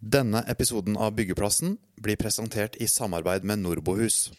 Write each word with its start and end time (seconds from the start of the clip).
Denne 0.00 0.40
episoden 0.48 0.96
av 0.96 1.12
Byggeplassen 1.12 1.74
blir 2.00 2.16
presentert 2.16 2.76
i 2.80 2.86
samarbeid 2.88 3.44
med 3.44 3.58
Norbohus. 3.60 4.30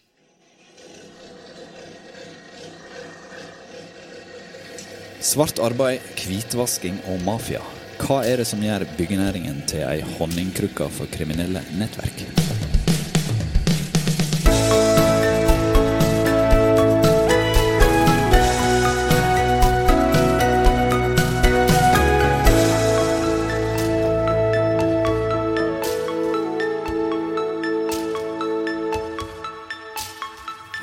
Svart 5.21 5.61
arbeid, 5.61 6.01
hvitvasking 6.17 6.97
og 7.13 7.21
mafia. 7.27 7.61
Hva 8.02 8.23
er 8.25 8.41
det 8.41 8.50
som 8.50 8.66
gjør 8.66 8.88
byggenæringen 8.97 9.61
til 9.70 9.86
ei 9.86 10.02
honningkrukke 10.18 10.89
for 10.98 11.14
kriminelle 11.14 11.62
nettverk? 11.78 12.25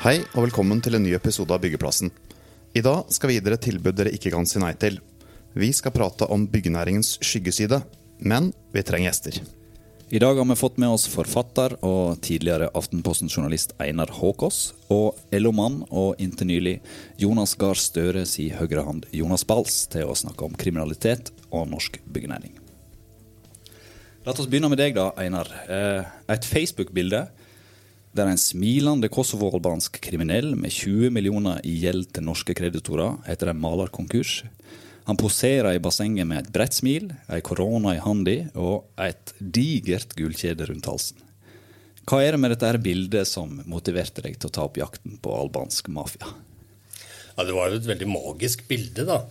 Hei 0.09 0.23
og 0.33 0.47
velkommen 0.47 0.79
til 0.81 0.95
en 0.97 1.03
ny 1.05 1.11
episode 1.13 1.53
av 1.53 1.59
Byggeplassen. 1.61 2.09
I 2.73 2.81
dag 2.81 3.11
skal 3.13 3.29
vi 3.29 3.35
gi 3.35 3.41
dere 3.45 3.59
tilbud 3.61 3.93
dere 3.93 4.09
ikke 4.15 4.31
kan 4.33 4.47
si 4.49 4.57
nei 4.57 4.71
til. 4.81 4.95
Vi 5.53 5.67
skal 5.69 5.93
prate 5.93 6.25
om 6.33 6.47
byggenæringens 6.49 7.19
skyggeside, 7.21 7.77
men 8.17 8.47
vi 8.73 8.81
trenger 8.81 9.11
gjester. 9.11 9.35
I 10.09 10.17
dag 10.23 10.39
har 10.41 10.47
vi 10.49 10.55
fått 10.57 10.79
med 10.81 10.95
oss 10.95 11.05
forfatter 11.13 11.75
og 11.85 12.17
tidligere 12.25 12.71
Aftenposten-journalist 12.73 13.75
Einar 13.77 14.09
Håkås, 14.17 14.71
og 14.89 15.19
LO-mann 15.29 15.83
og 15.91 16.17
inntil 16.17 16.49
nylig 16.55 16.73
Jonas 17.21 17.53
Gahr 17.61 17.77
Støre 17.77 18.23
si 18.25 18.47
høyrehånd 18.49 19.05
Jonas 19.13 19.45
Bals 19.45 19.83
til 19.93 20.09
å 20.09 20.17
snakke 20.17 20.47
om 20.47 20.57
kriminalitet 20.57 21.29
og 21.51 21.69
norsk 21.69 22.01
byggenæring. 22.09 22.57
La 24.25 24.33
oss 24.33 24.49
begynne 24.49 24.73
med 24.73 24.81
deg, 24.81 24.97
da, 24.97 25.11
Einar. 25.21 25.53
Eh, 25.69 26.09
et 26.33 26.49
Facebook-bilde 26.49 27.27
der 28.15 28.29
en 28.29 28.41
smilende 28.41 29.09
kosovo-albansk 29.13 29.99
kriminell 30.01 30.55
med 30.57 30.73
20 30.73 31.11
millioner 31.13 31.61
i 31.67 31.75
gjeld 31.83 32.09
til 32.15 32.25
norske 32.25 32.55
kreditorer 32.57 33.19
etter 33.29 33.51
en 33.51 33.61
malerkonkurs. 33.61 34.41
Han 35.09 35.17
poserer 35.17 35.73
i 35.73 35.81
bassenget 35.81 36.27
med 36.29 36.43
et 36.43 36.51
bredt 36.53 36.75
smil, 36.77 37.11
ei 37.29 37.41
korona 37.45 37.95
i 37.95 38.03
handa 38.03 38.37
og 38.57 38.89
et 39.01 39.33
digert 39.39 40.13
gullkjede 40.17 40.67
rundt 40.69 40.89
halsen. 40.89 41.23
Hva 42.09 42.23
er 42.25 42.33
det 42.33 42.41
med 42.41 42.53
dette 42.55 42.81
bildet 42.81 43.29
som 43.29 43.59
motiverte 43.69 44.23
deg 44.25 44.39
til 44.39 44.49
å 44.49 44.53
ta 44.53 44.65
opp 44.65 44.77
jakten 44.81 45.19
på 45.21 45.33
albansk 45.37 45.91
mafia? 45.93 46.29
Ja, 47.37 47.45
Det 47.45 47.53
var 47.55 47.69
jo 47.69 47.77
et 47.77 47.87
veldig 47.87 48.07
magisk 48.09 48.65
bilde, 48.67 49.05
da. 49.05 49.21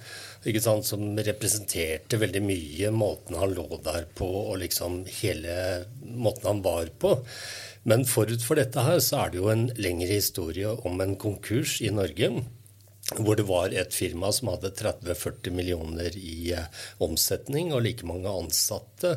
Sant? 0.62 0.86
Som 0.86 1.18
representerte 1.18 2.16
veldig 2.16 2.40
mye 2.40 2.90
måten 2.94 3.36
han 3.36 3.52
lå 3.52 3.66
der 3.84 4.06
på, 4.14 4.24
og 4.24 4.60
liksom 4.62 5.02
hele 5.20 5.84
måten 6.00 6.46
han 6.46 6.62
var 6.62 6.88
på. 6.98 7.18
Men 7.86 8.06
forut 8.08 8.42
for 8.44 8.58
dette 8.58 8.82
her 8.84 9.00
så 9.04 9.24
er 9.24 9.32
det 9.32 9.40
jo 9.40 9.50
en 9.52 9.68
lengre 9.78 10.18
historie 10.18 10.70
om 10.88 11.00
en 11.04 11.16
konkurs 11.20 11.78
i 11.84 11.92
Norge. 11.94 12.30
Hvor 13.16 13.38
det 13.38 13.46
var 13.48 13.72
et 13.72 13.94
firma 13.96 14.30
som 14.34 14.50
hadde 14.52 14.74
30-40 14.76 15.54
millioner 15.56 16.16
i 16.18 16.52
eh, 16.52 16.66
omsetning 17.04 17.72
og 17.72 17.86
like 17.86 18.08
mange 18.08 18.28
ansatte. 18.28 19.14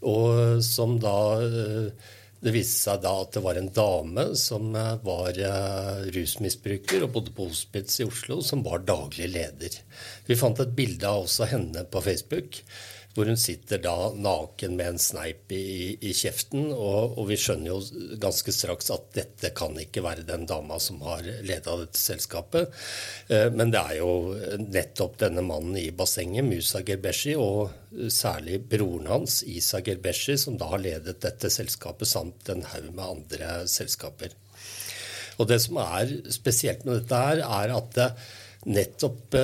Og 0.00 0.62
som 0.64 0.96
da 1.02 1.18
eh, 1.42 2.14
Det 2.38 2.52
viste 2.54 2.84
seg 2.86 3.00
da 3.02 3.16
at 3.18 3.32
det 3.34 3.40
var 3.42 3.58
en 3.58 3.68
dame 3.74 4.24
som 4.38 4.70
eh, 4.78 4.94
var 5.04 5.40
rusmisbruker 6.14 7.04
og 7.04 7.12
bodde 7.16 7.34
på 7.34 7.48
hospits 7.50 7.98
i 7.98 8.06
Oslo, 8.06 8.38
som 8.46 8.62
var 8.64 8.86
daglig 8.86 9.28
leder. 9.34 9.80
Vi 10.24 10.38
fant 10.38 10.62
et 10.62 10.76
bilde 10.78 11.10
av 11.10 11.26
også 11.26 11.50
henne 11.50 11.82
på 11.90 12.04
Facebook 12.06 12.62
hvor 13.18 13.26
hun 13.26 13.40
sitter 13.40 13.80
da 13.82 14.12
naken 14.14 14.76
med 14.78 14.92
en 14.92 15.00
sneip 15.02 15.50
i, 15.50 15.96
i 15.98 16.12
kjeften. 16.14 16.68
Og, 16.70 17.16
og, 17.18 17.24
vi 17.26 17.38
skjønner 17.40 17.72
jo 17.72 18.14
ganske 18.22 18.54
straks 18.54 18.92
at 18.94 19.08
dette 19.16 19.50
kan 19.58 19.74
ikke 19.82 20.04
være 20.06 20.26
den 20.28 20.46
dama 20.46 20.78
som 20.82 21.02
har 21.02 21.26
leda 21.26 21.74
dette 21.80 21.98
selskapet. 21.98 22.70
Eh, 23.26 23.48
men 23.50 23.74
det 23.74 23.82
er 23.82 23.98
jo 23.98 24.12
nettopp 24.62 25.18
denne 25.24 25.42
mannen 25.42 25.74
i 25.80 25.88
bassenget, 25.90 26.46
Musa 26.46 26.84
Gerbeshi, 26.86 27.34
og 27.34 27.74
særlig 28.14 28.60
broren 28.70 29.10
hans, 29.10 29.40
Isa 29.42 29.82
Gerbeshi, 29.82 30.38
som 30.38 30.60
da 30.60 30.70
har 30.76 30.84
ledet 30.84 31.18
dette 31.24 31.50
selskapet 31.50 32.06
samt 32.06 32.52
en 32.54 32.62
haug 32.70 32.92
med 32.92 33.06
andre 33.08 33.64
selskaper. 33.66 34.38
Og 35.38 35.46
det 35.50 35.58
som 35.62 35.78
er 35.82 36.12
spesielt 36.34 36.86
med 36.86 37.00
dette 37.00 37.18
her, 37.18 37.42
er 37.42 37.74
at 37.74 37.90
det, 37.98 38.12
nettopp 38.66 39.34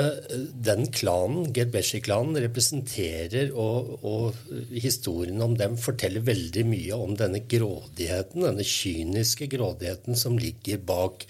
den 0.67 0.87
klanen, 0.93 1.53
Gerbeshi-klanen, 1.55 2.39
representerer, 2.43 3.53
og, 3.55 3.95
og 4.03 4.75
historien 4.75 5.41
om 5.45 5.55
dem 5.59 5.79
forteller 5.81 6.25
veldig 6.27 6.67
mye 6.67 6.99
om 6.99 7.15
denne 7.19 7.45
grådigheten, 7.49 8.45
denne 8.49 8.67
kyniske 8.67 9.49
grådigheten 9.55 10.19
som 10.19 10.39
ligger 10.41 10.83
bak 10.83 11.27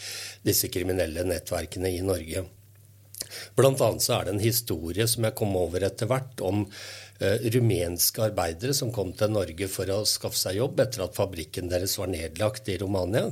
disse 0.47 0.73
kriminelle 0.73 1.27
nettverkene 1.29 1.93
i 1.93 2.03
Norge. 2.05 2.47
Blant 3.59 3.81
annet 3.83 4.05
så 4.05 4.19
er 4.19 4.27
det 4.27 4.35
en 4.35 4.45
historie 4.45 5.07
som 5.11 5.27
jeg 5.27 5.37
kom 5.39 5.55
over 5.59 5.85
etter 5.87 6.09
hvert, 6.11 6.41
om 6.45 6.65
rumenske 7.55 8.23
arbeidere 8.25 8.75
som 8.75 8.91
kom 8.93 9.13
til 9.17 9.31
Norge 9.33 9.69
for 9.71 9.91
å 9.93 10.01
skaffe 10.09 10.39
seg 10.39 10.59
jobb 10.59 10.81
etter 10.83 11.05
at 11.05 11.17
fabrikken 11.17 11.71
deres 11.71 11.97
var 12.01 12.11
nedlagt 12.11 12.69
i 12.69 12.79
Romania. 12.81 13.31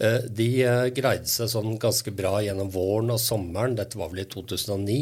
Uh, 0.00 0.20
de 0.28 0.48
uh, 0.66 0.86
greide 0.94 1.30
seg 1.30 1.50
sånn 1.52 1.78
ganske 1.80 2.12
bra 2.14 2.36
gjennom 2.44 2.70
våren 2.74 3.14
og 3.14 3.22
sommeren. 3.22 3.78
Dette 3.78 3.98
var 4.00 4.12
vel 4.12 4.24
i 4.24 4.28
2009. 4.30 4.98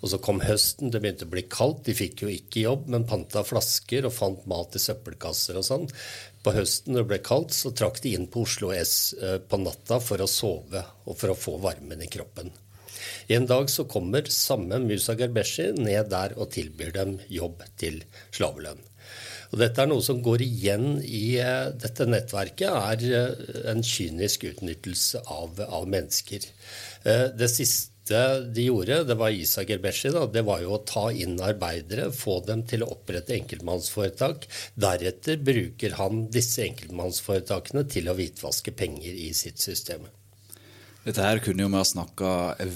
Og 0.00 0.12
så 0.12 0.20
kom 0.22 0.42
høsten, 0.44 0.90
det 0.90 1.02
begynte 1.04 1.28
å 1.28 1.34
bli 1.36 1.46
kaldt. 1.50 1.84
De 1.88 1.96
fikk 1.96 2.24
jo 2.24 2.32
ikke 2.32 2.64
jobb, 2.64 2.88
men 2.92 3.08
panta 3.08 3.44
flasker 3.46 4.08
og 4.08 4.16
fant 4.16 4.46
mat 4.50 4.78
i 4.78 4.82
søppelkasser 4.82 5.60
og 5.60 5.68
sånn. 5.68 5.88
På 6.46 6.54
høsten 6.54 6.94
når 6.94 7.04
det 7.04 7.12
ble 7.14 7.24
kaldt, 7.26 7.56
så 7.56 7.74
trakk 7.76 8.00
de 8.04 8.14
inn 8.16 8.28
på 8.30 8.44
Oslo 8.46 8.70
S 8.76 9.16
på 9.50 9.58
natta 9.58 9.98
for 10.02 10.22
å 10.22 10.30
sove 10.30 10.84
og 11.06 11.18
for 11.18 11.34
å 11.34 11.38
få 11.38 11.58
varmen 11.64 12.06
i 12.06 12.10
kroppen. 12.12 12.54
En 13.28 13.46
dag 13.46 13.70
så 13.70 13.84
kommer 13.90 14.28
samme 14.30 14.78
Musa 14.84 15.16
Garbeshi 15.18 15.72
ned 15.74 16.12
der 16.12 16.36
og 16.38 16.52
tilbyr 16.54 16.92
dem 16.94 17.16
jobb 17.26 17.64
til 17.80 18.04
slavelønn. 18.30 18.84
Og 19.50 19.58
Dette 19.62 19.82
er 19.82 19.90
noe 19.90 20.02
som 20.02 20.20
går 20.22 20.44
igjen 20.44 21.00
i 21.02 21.38
uh, 21.42 21.72
dette 21.74 22.06
nettverket, 22.06 22.70
er 22.70 23.02
uh, 23.34 23.58
en 23.72 23.82
kynisk 23.82 24.46
utnyttelse 24.50 25.22
av, 25.26 25.60
av 25.66 25.86
mennesker. 25.90 26.46
Uh, 27.06 27.28
det 27.34 27.50
siste 27.54 27.92
de 28.54 28.68
gjorde, 28.68 29.00
det 29.08 29.16
var 29.18 29.34
Isa 29.34 29.64
Gerbeshi, 29.66 30.12
det 30.34 30.44
var 30.46 30.60
jo 30.62 30.76
å 30.76 30.82
ta 30.86 31.08
inn 31.10 31.34
arbeidere, 31.42 32.12
få 32.14 32.38
dem 32.46 32.62
til 32.70 32.84
å 32.86 32.92
opprette 32.94 33.34
enkeltmannsforetak. 33.34 34.46
Deretter 34.78 35.42
bruker 35.42 35.98
han 35.98 36.28
disse 36.30 36.62
enkeltmannsforetakene 36.68 37.82
til 37.90 38.10
å 38.10 38.14
hvitvaske 38.18 38.74
penger 38.78 39.18
i 39.26 39.32
sitt 39.34 39.62
system. 39.62 40.06
Dette 41.06 41.22
her 41.22 41.38
kunne 41.38 41.62
jo 41.62 41.68
vi 41.70 41.78
ha 41.78 41.86
snakka 41.86 42.28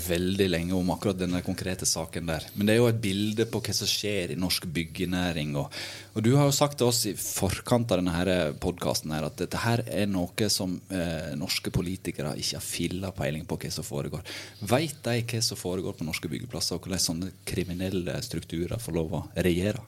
veldig 0.06 0.44
lenge 0.52 0.74
om, 0.78 0.92
akkurat 0.94 1.18
denne 1.18 1.40
konkrete 1.42 1.86
saken 1.88 2.28
der. 2.30 2.44
Men 2.54 2.68
det 2.68 2.76
er 2.76 2.78
jo 2.78 2.86
et 2.86 3.00
bilde 3.02 3.46
på 3.50 3.58
hva 3.58 3.74
som 3.74 3.90
skjer 3.90 4.30
i 4.30 4.38
norsk 4.38 4.68
byggenæring. 4.70 5.56
Og, 5.58 5.74
og 6.14 6.22
du 6.22 6.30
har 6.38 6.46
jo 6.46 6.54
sagt 6.54 6.78
til 6.78 6.92
oss 6.92 7.02
i 7.10 7.16
forkant 7.18 7.90
av 7.90 7.98
denne 7.98 8.38
podkasten 8.62 9.16
at 9.18 9.34
dette 9.40 9.64
her 9.64 9.82
er 9.90 10.06
noe 10.06 10.50
som 10.52 10.78
eh, 10.94 11.34
norske 11.40 11.74
politikere 11.74 12.36
ikke 12.38 12.60
har 12.60 12.68
filla 12.68 13.10
peiling 13.18 13.42
på 13.50 13.58
hva 13.58 13.74
som 13.74 13.88
foregår. 13.88 14.22
Veit 14.62 15.02
de 15.08 15.24
hva 15.24 15.42
som 15.42 15.58
foregår 15.58 15.98
på 15.98 16.06
norske 16.06 16.30
byggeplasser, 16.30 16.78
og 16.78 16.86
hvordan 16.86 17.02
sånne 17.02 17.32
kriminelle 17.50 18.14
strukturer 18.22 18.78
får 18.78 18.94
lov 18.94 19.18
å 19.18 19.26
regjere? 19.42 19.82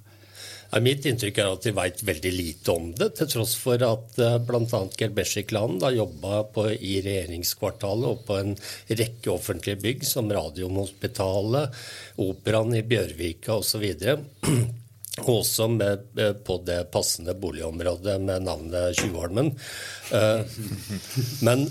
Mitt 0.81 1.05
inntrykk 1.05 1.37
er 1.43 1.51
at 1.53 1.67
de 1.67 1.73
veit 1.77 2.01
veldig 2.01 2.31
lite 2.33 2.73
om 2.73 2.87
det, 2.97 3.11
til 3.19 3.29
tross 3.29 3.53
for 3.61 3.83
at 3.85 4.21
uh, 4.23 4.39
bl.a. 4.41 4.81
Gerbeshi-klanen 4.97 5.83
jobba 5.93 6.45
i 6.79 6.95
regjeringskvartalet 7.05 8.09
og 8.09 8.23
på 8.25 8.39
en 8.41 8.55
rekke 8.89 9.35
offentlige 9.35 9.83
bygg, 9.83 10.07
som 10.09 10.33
Radiumhospitalet, 10.33 11.83
Operaen 12.25 12.79
i 12.79 12.87
Bjørvika 12.89 13.59
osv. 13.61 13.85
Og 15.21 15.43
også 15.43 15.67
med, 15.69 16.07
eh, 16.17 16.33
på 16.33 16.55
det 16.65 16.87
passende 16.89 17.35
boligområdet 17.37 18.15
med 18.25 18.47
navnet 18.47 18.97
Tjuvholmen. 18.97 19.51
Uh, 20.09 20.41
men 21.47 21.67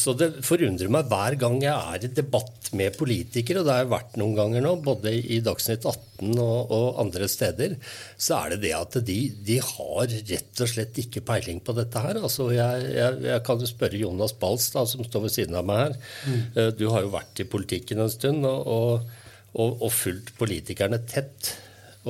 så 0.00 0.14
det 0.18 0.28
forundrer 0.44 0.90
meg 0.92 1.08
hver 1.10 1.36
gang 1.38 1.56
jeg 1.62 1.72
er 1.72 2.06
i 2.06 2.10
debatt 2.16 2.70
med 2.74 2.96
politikere, 2.98 3.60
og 3.60 3.68
det 3.68 3.74
har 3.74 3.82
jeg 3.84 3.92
vært 3.92 4.16
noen 4.20 4.34
ganger 4.38 4.64
nå, 4.64 4.72
både 4.84 5.12
i 5.14 5.38
Dagsnytt 5.44 5.86
18 5.86 6.32
og, 6.42 6.72
og 6.74 7.00
andre 7.04 7.28
steder, 7.30 7.76
så 8.16 8.40
er 8.40 8.54
det 8.54 8.60
det 8.64 8.72
at 8.76 8.98
de, 9.06 9.18
de, 9.46 9.58
har 9.62 10.16
rett 10.32 10.64
og 10.64 10.70
slett 10.70 11.00
ikke 11.04 11.24
peiling 11.26 11.60
på 11.64 11.76
dette 11.76 12.02
her. 12.02 12.18
Altså 12.22 12.48
jeg, 12.54 12.88
jeg, 12.96 13.20
jeg 13.28 13.44
kan 13.46 13.62
jo 13.62 13.70
spørre 13.70 14.02
Jonas 14.02 14.34
Bals, 14.40 14.70
da, 14.74 14.86
som 14.90 15.06
står 15.06 15.26
ved 15.26 15.36
siden 15.36 15.58
av 15.60 15.68
meg 15.68 15.82
her. 15.84 15.98
Mm. 16.26 16.40
Eh, 16.40 16.70
du 16.78 16.86
har 16.90 17.06
jo 17.06 17.14
vært 17.14 17.44
i 17.44 17.48
politikken 17.48 18.02
en 18.04 18.12
stund 18.12 18.46
og, 18.50 19.06
og, 19.54 19.80
og 19.80 19.90
fulgt 19.94 20.34
politikerne 20.40 21.02
tett. 21.10 21.54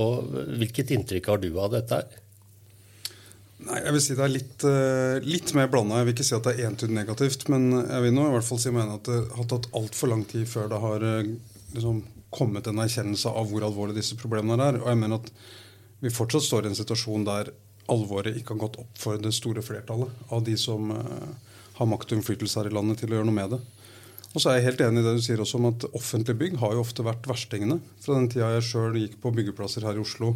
Og 0.01 0.33
hvilket 0.59 0.95
inntrykk 0.97 1.33
har 1.33 1.43
du 1.43 1.51
av 1.55 1.75
dette 1.77 2.01
her? 2.01 2.21
Nei, 3.63 3.79
jeg 3.85 3.95
vil 3.95 4.03
si 4.03 4.17
Det 4.19 4.25
er 4.25 4.33
litt, 4.33 4.65
uh, 4.67 5.25
litt 5.25 5.53
mer 5.57 5.71
blanda. 5.73 6.01
Jeg 6.01 6.09
vil 6.09 6.17
ikke 6.17 6.27
si 6.27 6.37
at 6.37 6.47
det 6.49 6.57
er 6.57 6.69
entydig 6.69 6.97
negativt. 6.97 7.47
Men 7.53 7.69
jeg 7.79 8.07
vil 8.07 8.17
nå 8.17 8.29
i 8.29 8.35
hvert 8.35 8.49
fall 8.49 8.61
si 8.63 8.73
mener 8.75 8.99
at 8.99 9.11
det 9.11 9.21
har 9.37 9.51
tatt 9.51 9.71
altfor 9.79 10.11
lang 10.11 10.25
tid 10.31 10.49
før 10.51 10.71
det 10.73 10.81
har 10.83 11.07
uh, 11.07 11.35
liksom, 11.77 12.03
kommet 12.35 12.67
en 12.71 12.83
erkjennelse 12.83 13.31
av 13.31 13.51
hvor 13.51 13.67
alvorlig 13.67 13.97
disse 14.01 14.19
problemene 14.21 14.73
er. 14.73 14.81
Og 14.83 14.91
jeg 14.91 15.01
mener 15.01 15.23
at 15.23 15.31
vi 16.05 16.13
fortsatt 16.13 16.45
står 16.45 16.67
i 16.67 16.73
en 16.73 16.79
situasjon 16.79 17.27
der 17.29 17.53
alvoret 17.93 18.37
ikke 18.37 18.55
har 18.55 18.65
gått 18.65 18.81
opp 18.81 18.99
for 19.01 19.21
det 19.21 19.33
store 19.37 19.63
flertallet 19.65 20.33
av 20.33 20.43
de 20.45 20.57
som 20.61 20.91
uh, 20.91 21.55
har 21.79 21.89
makt 21.91 22.13
og 22.13 22.21
innflytelse 22.21 22.61
her 22.61 22.71
i 22.71 22.75
landet 22.75 23.03
til 23.03 23.13
å 23.13 23.19
gjøre 23.19 23.29
noe 23.29 23.39
med 23.39 23.57
det. 23.57 23.63
Og 24.35 24.43
så 24.43 24.51
er 24.51 24.59
jeg 24.59 24.67
helt 24.73 24.83
enig 24.83 25.03
i 25.03 25.07
det 25.07 25.15
du 25.15 25.23
sier 25.23 25.41
også 25.41 25.61
om 25.61 25.69
at 25.71 25.87
offentlige 25.95 26.41
bygg 26.41 26.57
har 26.59 26.75
jo 26.75 26.83
ofte 26.83 27.07
vært 27.07 27.27
verstingene. 27.31 27.79
Fra 28.03 28.17
den 28.19 28.27
tida 28.33 28.51
jeg 28.57 28.67
sjøl 28.67 28.97
gikk 28.99 29.21
på 29.23 29.31
byggeplasser 29.37 29.87
her 29.87 29.95
i 29.95 30.03
Oslo 30.03 30.33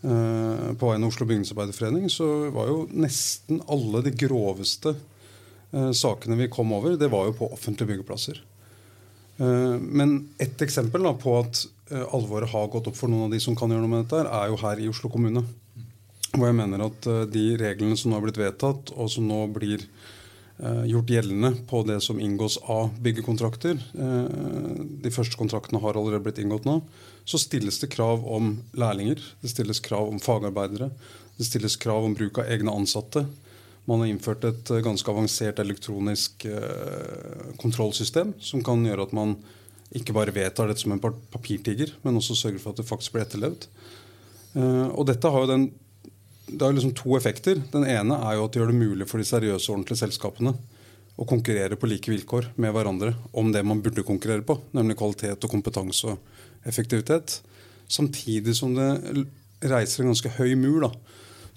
på 0.00 0.90
vegne 0.90 1.06
av 1.06 1.10
Oslo 1.10 1.26
Bygningsarbeiderforening, 1.26 2.04
så 2.12 2.26
var 2.54 2.68
jo 2.70 2.84
nesten 2.94 3.58
alle 3.66 4.02
de 4.06 4.12
groveste 4.14 4.92
uh, 4.94 5.90
sakene 5.90 6.38
vi 6.38 6.46
kom 6.52 6.70
over, 6.76 6.94
det 6.94 7.08
var 7.10 7.26
jo 7.26 7.34
på 7.40 7.48
offentlige 7.56 7.94
byggeplasser. 7.94 8.44
Men 9.38 10.16
et 10.42 10.62
eksempel 10.64 11.04
da, 11.06 11.12
på 11.14 11.36
at 11.38 11.60
alvoret 12.10 12.50
har 12.50 12.70
gått 12.72 12.88
opp 12.90 12.96
for 12.98 13.06
noen 13.06 13.28
av 13.28 13.34
de 13.36 13.38
som 13.38 13.54
kan 13.54 13.70
gjøre 13.70 13.84
noe 13.84 13.92
med 13.92 14.00
dette, 14.02 14.24
er 14.26 14.48
jo 14.50 14.56
her 14.58 14.80
i 14.82 14.88
Oslo 14.90 15.06
kommune. 15.12 15.44
Hvor 16.32 16.48
jeg 16.48 16.56
mener 16.58 16.82
at 16.88 17.06
de 17.30 17.44
reglene 17.60 17.94
som 17.94 18.10
nå 18.10 18.18
har 18.18 18.24
blitt 18.24 18.40
vedtatt, 18.40 18.90
og 18.98 19.06
som 19.12 19.28
nå 19.30 19.44
blir 19.54 19.86
Eh, 19.86 20.17
gjort 20.58 21.10
gjeldende 21.10 21.52
på 21.70 21.82
det 21.86 22.00
som 22.02 22.20
inngås 22.20 22.58
av 22.66 22.90
byggekontrakter. 23.02 23.78
Eh, 23.94 24.24
de 25.04 25.12
første 25.14 25.38
kontraktene 25.38 25.80
har 25.82 25.94
allerede 25.94 26.24
blitt 26.24 26.40
inngått 26.42 26.66
nå. 26.66 26.80
Så 27.28 27.38
stilles 27.38 27.78
det 27.78 27.92
krav 27.92 28.24
om 28.26 28.56
lærlinger, 28.74 29.22
det 29.42 29.52
stilles 29.52 29.78
krav 29.84 30.10
om 30.10 30.18
fagarbeidere, 30.18 30.90
det 31.38 31.46
stilles 31.46 31.78
krav 31.78 32.08
om 32.08 32.16
bruk 32.18 32.40
av 32.42 32.50
egne 32.50 32.74
ansatte. 32.74 33.22
Man 33.86 34.02
har 34.02 34.10
innført 34.10 34.48
et 34.48 34.74
eh, 34.74 34.82
ganske 34.82 35.14
avansert 35.14 35.62
elektronisk 35.62 36.48
kontrollsystem 37.62 38.34
som 38.42 38.64
kan 38.66 38.82
gjøre 38.86 39.06
at 39.06 39.14
man 39.16 39.38
ikke 39.94 40.12
bare 40.12 40.34
vedtar 40.34 40.68
dette 40.68 40.82
som 40.82 40.92
en 40.92 41.00
papirtiger, 41.00 41.94
men 42.02 42.18
også 42.18 42.34
sørger 42.36 42.60
for 42.60 42.74
at 42.74 42.82
det 42.82 42.88
faktisk 42.88 43.14
blir 43.14 43.24
etterlevd. 43.24 43.70
Og 44.58 45.06
dette 45.08 45.30
har 45.32 45.46
jo 45.46 45.48
den 45.48 45.70
det 46.48 46.64
er 46.64 46.74
liksom 46.74 46.96
to 46.96 47.14
effekter. 47.18 47.60
Den 47.72 47.86
ene 47.88 48.18
er 48.24 48.38
jo 48.38 48.46
at 48.46 48.54
det 48.54 48.62
gjør 48.62 48.72
det 48.72 48.80
mulig 48.80 49.08
for 49.10 49.20
de 49.20 49.28
seriøse 49.28 49.68
og 49.68 49.78
ordentlige 49.78 50.02
selskapene 50.02 50.54
å 51.18 51.26
konkurrere 51.26 51.76
på 51.78 51.88
like 51.90 52.10
vilkår 52.12 52.52
med 52.62 52.72
hverandre 52.74 53.12
om 53.36 53.50
det 53.52 53.64
man 53.66 53.80
burde 53.82 54.06
konkurrere 54.06 54.44
på, 54.46 54.54
nemlig 54.76 54.98
kvalitet 55.00 55.42
og 55.42 55.50
kompetanse 55.50 56.12
og 56.12 56.68
effektivitet. 56.68 57.40
Samtidig 57.90 58.54
som 58.54 58.76
det 58.76 59.26
reiser 59.66 60.04
en 60.04 60.12
ganske 60.12 60.30
høy 60.36 60.54
mur, 60.60 60.84
da, 60.86 60.92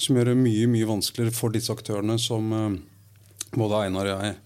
som 0.01 0.17
gjør 0.17 0.31
det 0.31 0.39
mye 0.39 0.69
mye 0.71 0.89
vanskeligere 0.89 1.35
for 1.35 1.53
disse 1.53 1.73
aktørene 1.73 2.17
som 2.21 2.49
eh, 2.57 2.79
både 3.53 3.83
Einar 3.85 4.09
og 4.09 4.25
jeg 4.25 4.39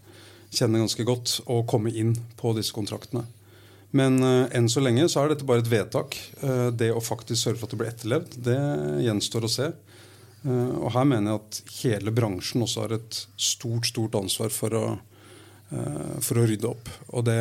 kjenner 0.56 0.83
ganske 0.83 1.07
godt, 1.07 1.39
å 1.51 1.63
komme 1.68 1.94
inn 1.95 2.13
på 2.39 2.51
disse 2.57 2.75
kontraktene. 2.75 3.25
Men 3.95 4.19
uh, 4.24 4.47
enn 4.56 4.68
så 4.71 4.81
lenge 4.83 5.07
så 5.12 5.21
er 5.21 5.31
dette 5.31 5.47
bare 5.47 5.63
et 5.63 5.71
vedtak. 5.71 6.15
Uh, 6.42 6.68
det 6.75 6.92
å 6.92 7.03
faktisk 7.03 7.39
sørge 7.42 7.59
for 7.59 7.68
at 7.68 7.74
det 7.75 7.80
blir 7.80 7.92
etterlevd, 7.92 8.38
det 8.44 8.59
gjenstår 9.06 9.47
å 9.47 9.51
se. 9.51 9.69
Eh, 10.45 10.74
og 10.77 10.92
her 10.94 11.07
mener 11.09 11.33
jeg 11.33 11.42
at 11.42 11.75
hele 11.81 12.13
bransjen 12.15 12.65
også 12.65 12.86
har 12.86 12.97
et 13.00 13.21
stort 13.42 13.89
stort 13.89 14.18
ansvar 14.19 14.53
for 14.53 14.77
å, 14.77 14.86
eh, 15.71 16.18
for 16.21 16.42
å 16.42 16.47
rydde 16.47 16.69
opp. 16.69 16.92
Og 17.18 17.25
det, 17.25 17.39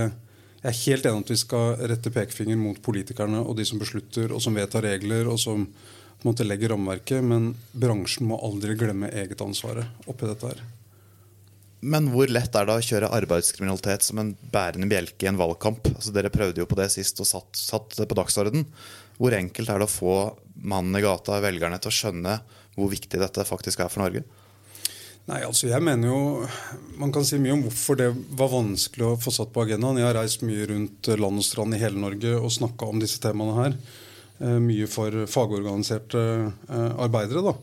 jeg 0.62 0.70
er 0.70 0.80
helt 0.84 1.10
enig 1.10 1.26
at 1.26 1.34
vi 1.34 1.40
skal 1.42 1.74
rette 1.92 2.14
pekefinger 2.14 2.60
mot 2.60 2.80
politikerne 2.82 3.42
og 3.44 3.58
de 3.58 3.66
som 3.68 3.82
beslutter 3.82 4.32
og 4.32 4.40
som 4.42 4.56
vedtar 4.56 4.86
regler 4.88 5.28
og 5.28 5.38
som 5.40 5.66
på 5.68 6.24
en 6.24 6.30
måte 6.30 6.46
legger 6.46 6.72
rammeverket, 6.72 7.20
men 7.20 7.50
bransjen 7.76 8.30
må 8.30 8.38
aldri 8.40 8.78
glemme 8.80 9.10
eget 9.12 9.42
ansvaret 9.44 10.08
oppi 10.08 10.30
dette 10.30 10.54
her. 10.54 10.62
Men 11.84 12.06
hvor 12.08 12.30
lett 12.32 12.54
er 12.56 12.64
det 12.64 12.74
å 12.78 12.84
kjøre 12.86 13.10
arbeidskriminalitet 13.12 14.06
som 14.06 14.22
en 14.22 14.30
bærende 14.54 14.88
bjelke 14.88 15.26
i 15.26 15.28
en 15.28 15.36
valgkamp? 15.36 15.84
Altså, 15.90 16.14
dere 16.16 16.32
prøvde 16.32 16.62
jo 16.62 16.68
på 16.70 16.78
det 16.78 16.86
sist 16.94 17.20
og 17.20 17.28
satt, 17.28 17.50
satt 17.60 17.98
på 18.08 18.16
dagsorden. 18.16 18.64
Hvor 19.18 19.36
enkelt 19.36 19.68
er 19.68 19.82
det 19.82 19.88
å 19.90 19.92
få 19.92 20.14
mannen 20.64 20.96
i 20.96 21.04
gata, 21.04 21.42
velgerne, 21.44 21.76
til 21.76 21.92
å 21.92 21.98
skjønne 21.98 22.38
hvor 22.74 22.90
viktig 22.92 23.20
dette 23.20 23.46
faktisk 23.46 23.84
er 23.84 23.92
for 23.92 24.04
Norge? 24.04 24.24
Nei, 25.24 25.40
altså 25.40 25.70
jeg 25.70 25.80
mener 25.80 26.10
jo, 26.10 26.46
Man 27.00 27.12
kan 27.14 27.24
si 27.24 27.38
mye 27.40 27.54
om 27.54 27.62
hvorfor 27.64 27.96
det 27.96 28.10
var 28.36 28.52
vanskelig 28.52 29.06
å 29.06 29.20
få 29.20 29.32
satt 29.32 29.54
på 29.54 29.62
agendaen. 29.64 29.98
Jeg 30.00 30.08
har 30.10 30.18
reist 30.18 30.44
mye 30.44 30.66
rundt 30.68 31.08
land 31.16 31.40
og 31.40 31.46
strand 31.46 31.76
i 31.76 31.80
hele 31.80 32.00
Norge 32.00 32.34
og 32.36 32.52
snakka 32.52 32.90
om 32.92 33.00
disse 33.02 33.22
temaene 33.22 33.56
her. 33.56 33.78
Eh, 34.44 34.58
mye 34.60 34.86
for 34.90 35.24
fagorganiserte 35.30 36.20
eh, 36.44 36.92
arbeidere. 37.06 37.42
da. 37.46 37.54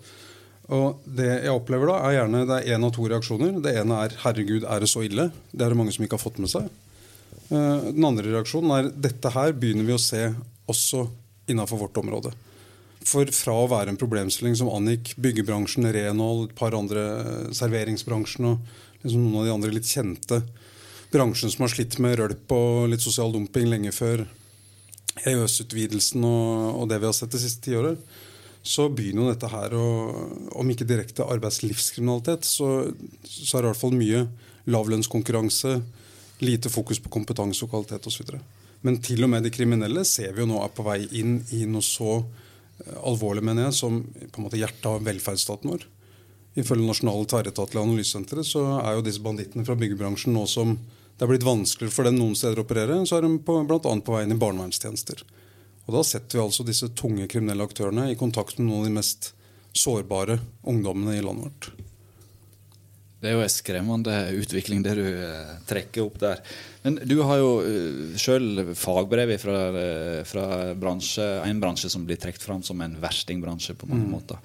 Og 0.71 1.01
Det 1.05 1.27
jeg 1.29 1.53
opplever 1.53 1.91
da, 1.91 1.97
er 2.07 2.17
gjerne 2.17 2.45
det 2.49 2.59
er 2.59 2.75
én 2.75 2.87
av 2.87 2.93
to 2.95 3.07
reaksjoner. 3.11 3.59
Det 3.61 3.75
ene 3.77 4.03
er 4.05 4.17
'herregud, 4.23 4.63
er 4.63 4.79
det 4.79 4.89
så 4.89 5.05
ille'? 5.05 5.31
Det 5.51 5.65
er 5.65 5.69
det 5.69 5.77
mange 5.77 5.93
som 5.93 6.03
ikke 6.05 6.17
har 6.17 6.25
fått 6.25 6.39
med 6.39 6.49
seg. 6.49 6.69
Eh, 7.51 7.91
den 7.91 8.05
andre 8.05 8.31
reaksjonen 8.31 8.71
er 8.71 8.89
'dette 8.89 9.29
her 9.31 9.51
begynner 9.53 9.85
vi 9.85 9.93
å 9.93 10.01
se 10.01 10.33
også 10.67 11.09
innafor 11.47 11.77
vårt 11.77 11.99
område'. 11.99 12.33
For 13.07 13.29
fra 13.33 13.55
å 13.57 13.69
være 13.71 13.93
en 13.93 13.99
problemstilling 13.99 14.55
som 14.59 14.69
angikk 14.69 15.15
byggebransjen, 15.21 15.89
renhold, 15.93 16.49
et 16.49 16.57
par 16.57 16.75
andre 16.77 17.05
eh, 17.21 17.45
serveringsbransjen 17.57 18.51
og 18.51 18.73
liksom 19.01 19.23
noen 19.23 19.39
av 19.41 19.47
de 19.47 19.55
andre 19.55 19.73
litt 19.73 19.89
kjente 19.89 20.43
bransjene 21.11 21.51
som 21.51 21.65
har 21.65 21.73
slitt 21.73 21.97
med 22.03 22.17
rølp 22.19 22.53
og 22.55 22.91
litt 22.91 23.03
sosial 23.03 23.33
dumping 23.33 23.67
lenge 23.69 23.91
før 23.95 24.23
EØS-utvidelsen 25.27 26.23
og, 26.23 26.67
og, 26.77 26.85
det 26.89 27.01
vi 27.01 27.09
har 27.09 27.15
sett 27.15 27.33
det 27.33 27.41
siste 27.43 27.65
tiåret, 27.65 27.99
så 28.63 28.87
begynner 28.93 29.25
jo 29.25 29.31
dette 29.33 29.49
her 29.49 29.73
å 29.73 29.85
Om 30.61 30.69
ikke 30.69 30.85
direkte 30.85 31.25
arbeidslivskriminalitet, 31.25 32.45
så, 32.45 32.91
så 33.25 33.57
er 33.57 33.63
det 33.63 33.67
i 33.67 33.71
hvert 33.71 33.81
fall 33.81 33.95
mye 33.97 34.25
lavlønnskonkurranse, 34.69 35.71
lite 36.45 36.69
fokus 36.69 36.99
på 37.01 37.09
kompetanse 37.13 37.65
og 37.65 37.71
kvalitet 37.73 38.05
osv. 38.07 38.35
Men 38.85 38.99
til 39.01 39.25
og 39.25 39.31
med 39.33 39.45
de 39.45 39.51
kriminelle 39.53 40.03
ser 40.05 40.35
vi 40.35 40.43
jo 40.43 40.49
nå 40.51 40.61
er 40.61 40.73
på 40.75 40.85
vei 40.85 40.99
inn 41.17 41.39
i 41.57 41.65
noe 41.69 41.85
så 41.85 42.19
alvorlig, 43.03 43.43
mener 43.45 43.67
jeg, 43.67 43.77
som 43.77 44.01
på 44.03 44.39
en 44.41 44.47
måte 44.47 44.59
hjertet 44.59 44.87
av 44.89 45.03
velferdsstaten 45.05 45.71
vår. 45.71 45.85
Ifølge 46.59 46.87
Nasjonale 46.87 47.27
tverretatlige 47.31 47.83
analysesenteret 47.85 48.47
så 48.47 48.65
er 48.81 48.97
jo 48.97 49.05
disse 49.05 49.23
bandittene 49.23 49.63
fra 49.67 49.77
byggebransjen 49.79 50.35
nå 50.35 50.43
som 50.51 50.75
det 51.21 51.27
er 51.27 51.29
blitt 51.29 51.45
vanskeligere 51.45 51.93
for 51.93 52.07
dem 52.07 52.17
noen 52.17 52.33
steder 52.33 52.59
å 52.59 52.65
operere, 52.65 52.95
så 53.05 53.19
er 53.19 53.27
de 53.27 53.35
bl.a. 53.45 53.77
på 53.77 54.15
vei 54.15 54.23
inn 54.25 54.33
i 54.33 54.39
barnevernstjenester. 54.41 55.21
Og 55.85 55.93
Da 55.93 56.01
setter 56.07 56.39
vi 56.39 56.43
altså 56.43 56.65
disse 56.65 56.89
tunge 56.97 57.27
kriminelle 57.29 57.67
aktørene 57.67 58.07
i 58.09 58.17
kontakt 58.17 58.57
med 58.57 58.67
noen 58.67 58.81
av 58.81 58.89
de 58.89 58.95
mest 58.97 59.31
sårbare 59.77 60.39
ungdommene 60.67 61.19
i 61.19 61.23
landet 61.23 61.45
vårt. 61.45 61.90
Det 63.21 63.29
er 63.29 63.35
jo 63.37 63.43
en 63.45 63.53
skremmende 63.53 64.15
utvikling, 64.33 64.81
det 64.81 64.95
du 64.97 65.05
eh, 65.05 65.55
trekker 65.69 66.07
opp 66.07 66.17
der. 66.23 66.39
Men 66.81 66.97
du 67.05 67.19
har 67.21 67.37
jo 67.37 67.51
uh, 67.61 68.15
sjøl 68.17 68.73
fagbrev 68.73 69.35
fra, 69.37 69.57
uh, 69.75 70.21
fra 70.25 70.45
bransje, 70.73 71.27
en 71.45 71.61
bransje 71.61 71.91
som 71.93 72.07
blir 72.07 72.17
trukket 72.17 72.41
fram 72.41 72.63
som 72.65 72.81
en 72.81 72.95
verstingbransje 73.03 73.77
på 73.77 73.89
mange 73.91 74.07
mm. 74.07 74.15
måter. 74.15 74.41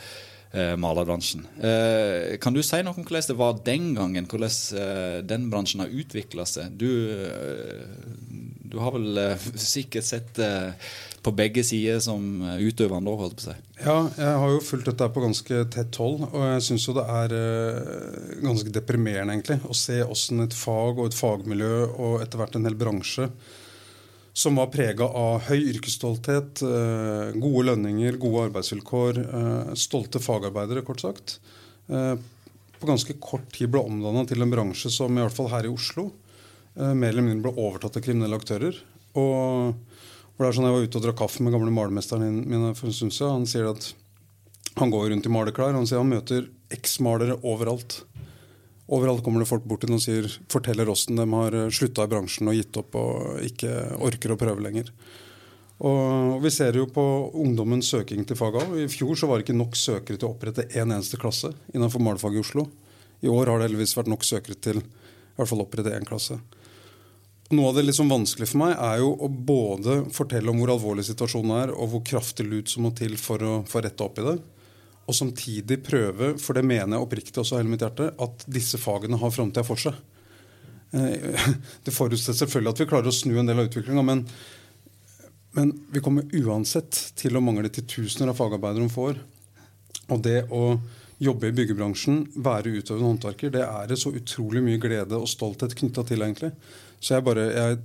Uh, 0.56 0.72
malerbransjen. 0.80 1.42
Uh, 1.60 2.36
kan 2.40 2.54
du 2.56 2.62
si 2.64 2.78
noe 2.80 2.96
om 2.96 3.04
hvordan 3.04 3.26
det 3.28 3.36
var 3.36 3.58
den 3.66 3.90
gangen? 3.96 4.28
Hvordan 4.30 5.26
den 5.28 5.50
bransjen 5.52 5.82
har 5.84 5.92
utvikla 5.92 6.46
seg? 6.48 6.78
Du, 6.80 6.88
du, 8.64 8.78
har 8.80 8.94
vel 8.94 9.20
sikkert 9.74 10.08
sett 10.08 10.40
på 11.26 11.34
begge 11.36 11.64
sider 11.66 12.00
som 12.00 12.22
utøvende 12.62 13.12
òg, 13.12 13.24
holdt 13.24 13.36
på 13.36 13.44
å 13.44 13.46
si. 13.50 13.56
Ja, 13.82 13.98
jeg 14.16 14.40
har 14.40 14.54
jo 14.54 14.64
fulgt 14.64 14.88
dette 14.88 15.10
på 15.12 15.26
ganske 15.26 15.60
tett 15.74 16.00
hold. 16.00 16.24
Og 16.30 16.46
jeg 16.46 16.64
syns 16.70 16.88
jo 16.88 16.96
det 16.96 17.04
er 17.18 17.36
ganske 18.46 18.72
deprimerende 18.72 19.36
egentlig 19.36 19.60
å 19.66 19.76
se 19.76 20.00
åssen 20.06 20.46
et 20.46 20.56
fag 20.56 20.96
og 20.96 21.10
et 21.10 21.18
fagmiljø 21.18 21.84
og 21.90 22.20
etter 22.24 22.40
hvert 22.40 22.56
en 22.56 22.70
hel 22.70 22.78
bransje 22.78 23.28
som 24.36 24.58
var 24.60 24.68
prega 24.72 25.08
av 25.08 25.46
høy 25.48 25.70
yrkesstolthet, 25.72 26.60
uh, 26.66 27.32
gode 27.40 27.66
lønninger, 27.70 28.18
gode 28.20 28.50
arbeidsvilkår, 28.50 29.22
uh, 29.24 29.72
stolte 29.78 30.20
fagarbeidere, 30.22 30.84
kort 30.86 31.04
sagt, 31.04 31.38
på 31.86 32.88
ganske 32.88 33.14
kort 33.22 33.44
tid 33.54 33.70
ble 33.70 33.78
omdanna 33.86 34.24
til 34.26 34.42
en 34.42 34.50
bransje 34.50 34.90
som 34.90 35.14
i 35.14 35.20
hvert 35.22 35.34
fall 35.36 35.46
her 35.52 35.68
i 35.68 35.70
Oslo 35.70 36.08
mer 36.74 37.12
eller 37.12 37.22
mindre 37.22 37.44
ble 37.46 37.62
overtatt 37.62 38.00
av 38.00 38.02
kriminelle 38.02 38.34
aktører. 38.36 38.80
Og 39.14 39.76
hvor 40.36 40.44
det 40.44 40.48
er 40.50 40.56
sånn 40.58 40.66
Jeg 40.66 40.74
var 40.74 40.88
ute 40.88 40.98
og 40.98 41.04
drakk 41.06 41.18
kaffe 41.22 41.44
med 41.46 41.54
gamle 41.54 41.72
malermesteren 41.72 42.42
min 42.44 42.66
for 42.76 42.90
en 42.90 42.96
stund 42.98 43.14
siden. 43.14 43.38
Han 43.38 43.46
sier 43.48 43.70
at 43.70 43.86
han 44.76 44.92
går 44.92 45.08
rundt 45.08 45.28
i 45.28 45.32
malerklær. 45.32 45.72
Han 45.72 45.88
sier 45.88 46.02
han 46.02 46.10
møter 46.12 46.50
eksmalere 46.74 47.38
overalt. 47.40 48.02
Overalt 48.86 49.24
kommer 49.26 49.42
det 49.42 49.50
folk 49.50 49.64
bort 49.66 49.82
til 49.82 49.96
og 49.96 50.02
sier, 50.02 50.28
forteller 50.52 50.90
åssen 50.92 51.18
de 51.18 51.26
har 51.26 51.54
eh, 51.58 51.70
slutta 51.74 52.06
i 52.06 52.10
bransjen 52.10 52.50
og 52.50 52.58
gitt 52.58 52.76
opp 52.78 52.98
og 53.00 53.40
ikke 53.46 53.72
orker 54.06 54.34
å 54.34 54.38
prøve 54.38 54.62
lenger. 54.62 54.92
Og 55.86 56.40
Vi 56.40 56.50
ser 56.54 56.78
jo 56.78 56.86
på 56.88 57.02
ungdommens 57.36 57.90
søking 57.92 58.24
til 58.24 58.38
faget. 58.38 58.70
I 58.80 58.86
fjor 58.88 59.18
så 59.18 59.28
var 59.28 59.38
det 59.38 59.46
ikke 59.46 59.58
nok 59.58 59.76
søkere 59.76 60.16
til 60.16 60.28
å 60.28 60.32
opprette 60.32 60.68
én 60.70 60.86
en 60.86 60.96
eneste 60.96 61.18
klasse 61.20 61.50
innenfor 61.74 62.00
malerfaget 62.00 62.40
i 62.40 62.44
Oslo. 62.44 62.68
I 63.20 63.32
år 63.32 63.50
har 63.50 63.58
det 63.58 63.68
heldigvis 63.68 63.96
vært 63.96 64.12
nok 64.12 64.24
søkere 64.24 64.56
til 64.56 64.80
i 64.80 65.36
hvert 65.36 65.50
fall 65.50 65.64
opprette 65.66 65.92
én 65.92 66.06
klasse. 66.08 66.38
Noe 67.54 67.70
av 67.70 67.76
det 67.76 67.84
liksom 67.84 68.08
vanskelig 68.10 68.48
for 68.50 68.62
meg 68.64 68.72
er 68.74 69.02
jo 69.02 69.12
å 69.22 69.28
både 69.28 70.00
fortelle 70.14 70.50
om 70.50 70.58
hvor 70.58 70.72
alvorlig 70.72 71.04
situasjonen 71.06 71.52
er, 71.60 71.72
og 71.74 71.92
hvor 71.92 72.02
kraftig 72.06 72.46
lut 72.48 72.72
som 72.72 72.86
må 72.86 72.90
til 72.96 73.14
for 73.20 73.42
å 73.44 73.52
få 73.68 73.84
rette 73.84 74.02
opp 74.02 74.18
i 74.18 74.24
det. 74.26 74.38
Og 75.06 75.14
samtidig 75.14 75.78
prøve, 75.86 76.32
for 76.42 76.58
det 76.58 76.66
mener 76.66 76.96
jeg 76.96 77.06
oppriktig 77.06 77.38
også 77.38 77.56
av 77.56 77.62
hele 77.62 77.72
mitt 77.72 77.84
hjerte, 77.84 78.10
at 78.10 78.46
disse 78.50 78.80
fagene 78.82 79.18
har 79.20 79.34
framtida 79.34 79.62
for 79.66 79.78
seg. 79.78 79.94
Eh, 80.90 81.48
det 81.86 81.94
forutsetter 81.94 82.40
selvfølgelig 82.42 82.74
at 82.74 82.82
vi 82.82 82.88
klarer 82.90 83.12
å 83.12 83.14
snu 83.14 83.36
en 83.38 83.48
del 83.48 83.62
av 83.62 83.70
utviklinga, 83.70 84.04
men, 84.06 84.24
men, 85.58 85.72
vi 85.94 86.02
kommer 86.02 86.26
uansett 86.42 87.00
til 87.18 87.38
å 87.38 87.44
mangle 87.44 87.70
titusener 87.70 88.32
av 88.32 88.38
fagarbeidere 88.40 88.86
om 88.86 88.92
få 88.92 89.10
år. 89.12 89.24
Og 90.10 90.22
det 90.26 90.40
å 90.54 90.76
jobbe 91.22 91.48
i 91.48 91.54
byggebransjen, 91.56 92.24
være 92.44 92.74
utøvende 92.76 93.08
håndverker, 93.08 93.52
det 93.54 93.62
er 93.64 93.86
det 93.88 94.00
så 94.00 94.12
utrolig 94.14 94.60
mye 94.64 94.80
glede 94.82 95.16
og 95.16 95.30
stolthet 95.30 95.74
knytta 95.78 96.04
til, 96.06 96.26
egentlig. 96.26 96.50
Så 97.00 97.14
jeg 97.14 97.24
bare 97.24 97.46
jeg, 97.46 97.78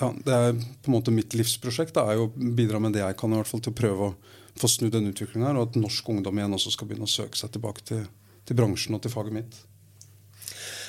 ja, 0.00 0.08
Det 0.26 0.34
er 0.34 0.56
på 0.82 0.90
en 0.90 0.96
måte 0.96 1.14
mitt 1.14 1.34
livsprosjekt. 1.38 1.94
Det 1.94 2.02
er 2.02 2.18
jo 2.18 2.26
å 2.26 2.50
bidra 2.58 2.80
med 2.82 2.96
det 2.96 3.04
jeg 3.04 3.16
kan 3.20 3.32
i 3.32 3.38
hvert 3.38 3.48
fall 3.48 3.62
til 3.62 3.72
å 3.72 3.78
prøve 3.78 4.08
å 4.08 4.14
få 4.60 4.70
snudd 4.70 4.94
den 4.94 5.10
utviklingen 5.10 5.48
her, 5.48 5.60
og 5.60 5.70
at 5.70 5.78
norsk 5.80 6.08
ungdom 6.14 6.38
igjen 6.38 6.56
også 6.56 6.74
skal 6.74 6.90
begynne 6.90 7.08
å 7.08 7.14
søke 7.14 7.38
seg 7.38 7.54
tilbake 7.54 7.86
til, 7.88 8.04
til 8.46 8.58
bransjen 8.58 8.96
og 8.96 9.02
til 9.04 9.14
faget 9.14 9.38
mitt. 9.38 9.62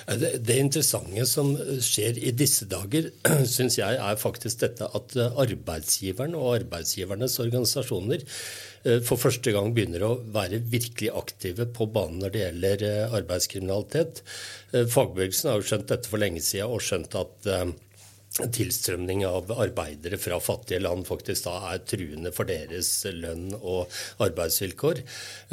Det, 0.05 0.53
interessante 0.61 1.23
som 1.25 1.55
skjer 1.81 2.19
i 2.21 2.33
disse 2.37 2.67
dager, 2.69 3.07
syns 3.55 3.79
jeg 3.79 3.97
er 3.97 4.19
faktisk 4.21 4.61
dette 4.61 4.85
at 4.85 5.15
arbeidsgiveren 5.17 6.37
og 6.37 6.59
arbeidsgivernes 6.59 7.39
organisasjoner 7.41 8.21
eh, 8.21 8.99
for 9.05 9.17
første 9.17 9.55
gang 9.55 9.71
begynner 9.73 10.05
å 10.05 10.11
være 10.35 10.61
virkelig 10.61 11.09
aktive 11.09 11.65
på 11.73 11.89
banen 11.95 12.21
når 12.21 12.35
det 12.35 12.43
gjelder 12.43 12.85
eh, 12.91 13.17
arbeidskriminalitet. 13.17 14.21
Eh, 14.75 14.85
fagbevegelsen 14.93 15.49
har 15.49 15.57
jo 15.57 15.69
skjønt 15.71 15.89
dette 15.95 16.11
for 16.11 16.21
lenge 16.21 16.45
siden 16.45 16.77
og 16.77 16.85
skjønt 16.85 17.17
at 17.23 17.49
tilstrømning 18.35 19.21
av 19.23 19.51
arbeidere 19.53 20.17
fra 20.19 20.41
fattige 20.43 20.81
land 20.83 21.05
faktisk 21.07 21.45
da 21.45 21.53
er 21.69 21.83
truende 21.87 22.33
for 22.35 22.49
deres 22.49 22.89
lønn 23.15 23.53
og 23.55 23.93
arbeidsvilkår. 24.25 24.99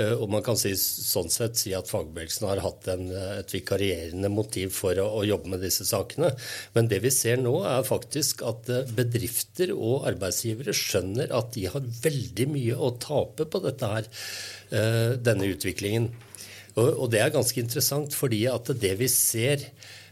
Eh, 0.02 0.14
og 0.16 0.32
man 0.34 0.42
kan 0.42 0.58
si, 0.58 0.72
sånn 0.76 1.30
sett 1.30 1.60
si 1.60 1.76
at 1.78 1.90
fagbevegelsen 1.90 2.48
har 2.50 2.62
hatt 2.64 2.88
en, 2.90 3.06
et 3.38 3.54
vikarierende 3.54 4.32
motiv 4.34 4.74
for 4.74 4.98
å, 4.98 5.06
å, 5.20 5.22
jobbe 5.28 5.54
med 5.54 5.62
disse 5.62 5.86
sakene. 5.86 6.32
Men 6.74 6.90
det 6.90 7.02
vi 7.06 7.14
ser 7.14 7.38
nå, 7.42 7.54
er 7.70 7.86
faktisk 7.86 8.42
at 8.50 8.72
eh, 8.72 8.90
bedrifter 8.98 9.74
og 9.76 10.08
arbeidsgivere 10.10 10.74
skjønner 10.74 11.30
at 11.38 11.54
de 11.54 11.68
har 11.70 11.86
veldig 12.02 12.50
mye 12.50 12.82
å 12.82 12.94
tape 13.02 13.46
på 13.46 13.62
dette 13.62 13.94
her, 13.94 14.10
eh, 14.74 15.14
denne 15.22 15.54
utviklingen. 15.54 16.10
Og, 16.74 16.88
og 16.88 17.10
det 17.14 17.22
er 17.22 17.34
ganske 17.34 17.62
interessant, 17.62 18.14
fordi 18.16 18.48
at 18.50 18.74
det 18.82 18.96
vi 18.98 19.06
ser 19.12 19.68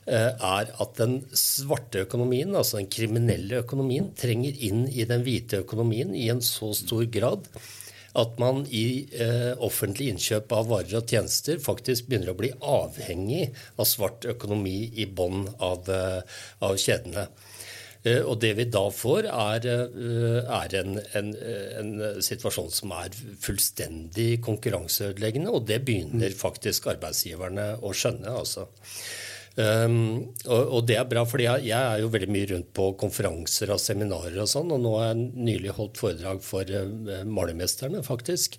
er 0.07 0.71
at 0.83 0.95
den 0.97 1.19
svarte 1.37 2.04
økonomien, 2.07 2.54
altså 2.57 2.78
den 2.80 2.88
kriminelle 2.90 3.61
økonomien, 3.61 4.09
trenger 4.19 4.57
inn 4.66 4.87
i 4.88 5.04
den 5.07 5.23
hvite 5.26 5.61
økonomien 5.62 6.14
i 6.16 6.28
en 6.33 6.40
så 6.42 6.73
stor 6.75 7.04
grad 7.12 7.47
at 8.19 8.38
man 8.42 8.64
i 8.75 9.07
eh, 9.14 9.52
offentlig 9.62 10.11
innkjøp 10.12 10.50
av 10.54 10.71
varer 10.71 10.99
og 10.99 11.11
tjenester 11.11 11.61
faktisk 11.62 12.09
begynner 12.09 12.33
å 12.33 12.38
bli 12.38 12.50
avhengig 12.59 13.50
av 13.76 13.87
svart 13.88 14.26
økonomi 14.30 14.90
i 14.99 15.07
bånn 15.07 15.47
av, 15.62 15.87
eh, 15.95 16.42
av, 16.66 16.75
kjedene. 16.80 17.28
Eh, 18.02 18.23
og 18.25 18.40
det 18.42 18.54
vi 18.59 18.66
da 18.73 18.83
får, 18.90 19.28
er, 19.30 19.71
eh, 19.71 20.52
er 20.59 20.76
en, 20.80 20.99
en, 21.21 21.33
en, 21.78 21.95
situasjon 22.25 22.71
som 22.75 22.95
er 22.99 23.14
fullstendig 23.45 24.30
konkurranseødeleggende, 24.47 25.52
og 25.52 25.69
det 25.71 25.83
begynner 25.87 26.35
faktisk 26.35 26.90
arbeidsgiverne 26.90 27.76
å 27.78 27.95
skjønne. 27.95 28.38
altså. 28.42 28.66
Um, 29.61 29.95
og, 30.47 30.61
og, 30.61 30.85
det 30.88 30.97
er 30.97 31.09
bra, 31.11 31.25
for 31.29 31.43
jeg, 31.43 31.64
jeg, 31.67 31.76
er 31.76 32.00
jo 32.00 32.11
veldig 32.12 32.29
mye 32.33 32.49
rundt 32.52 32.69
på 32.76 32.87
konferanser 33.00 33.73
og 33.75 33.81
seminarer 33.83 34.38
og 34.40 34.49
sånn, 34.49 34.71
og 34.73 34.81
nå 34.81 34.93
har 34.97 35.11
jeg 35.11 35.25
nylig 35.49 35.75
holdt 35.76 36.00
foredrag 36.00 36.40
for 36.45 36.71
uh, 36.71 37.11
malermesterne, 37.29 38.00
faktisk. 38.07 38.57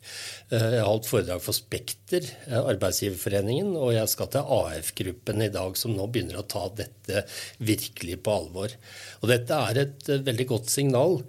Uh, 0.51 0.58
jeg 0.58 0.81
har 0.81 0.89
holdt 0.89 1.10
foredrag 1.10 1.41
for 1.46 1.58
Spekter, 1.58 2.27
uh, 2.50 2.60
arbeidsgiverforeningen, 2.74 3.74
og 3.79 3.96
jeg 3.96 4.12
skal 4.12 4.29
til 4.36 4.53
AF-gruppen 4.60 5.48
i 5.48 5.51
dag, 5.53 5.79
som 5.79 5.96
nå 5.96 6.10
begynner 6.12 6.41
å 6.41 6.48
ta 6.51 6.67
dette 6.77 7.25
virkelig 7.63 8.20
på 8.22 8.38
alvor. 8.43 8.77
Og 9.24 9.31
dette 9.31 9.63
er 9.72 9.84
et 9.86 10.13
veldig 10.27 10.50
godt 10.53 10.72
signal, 10.72 11.22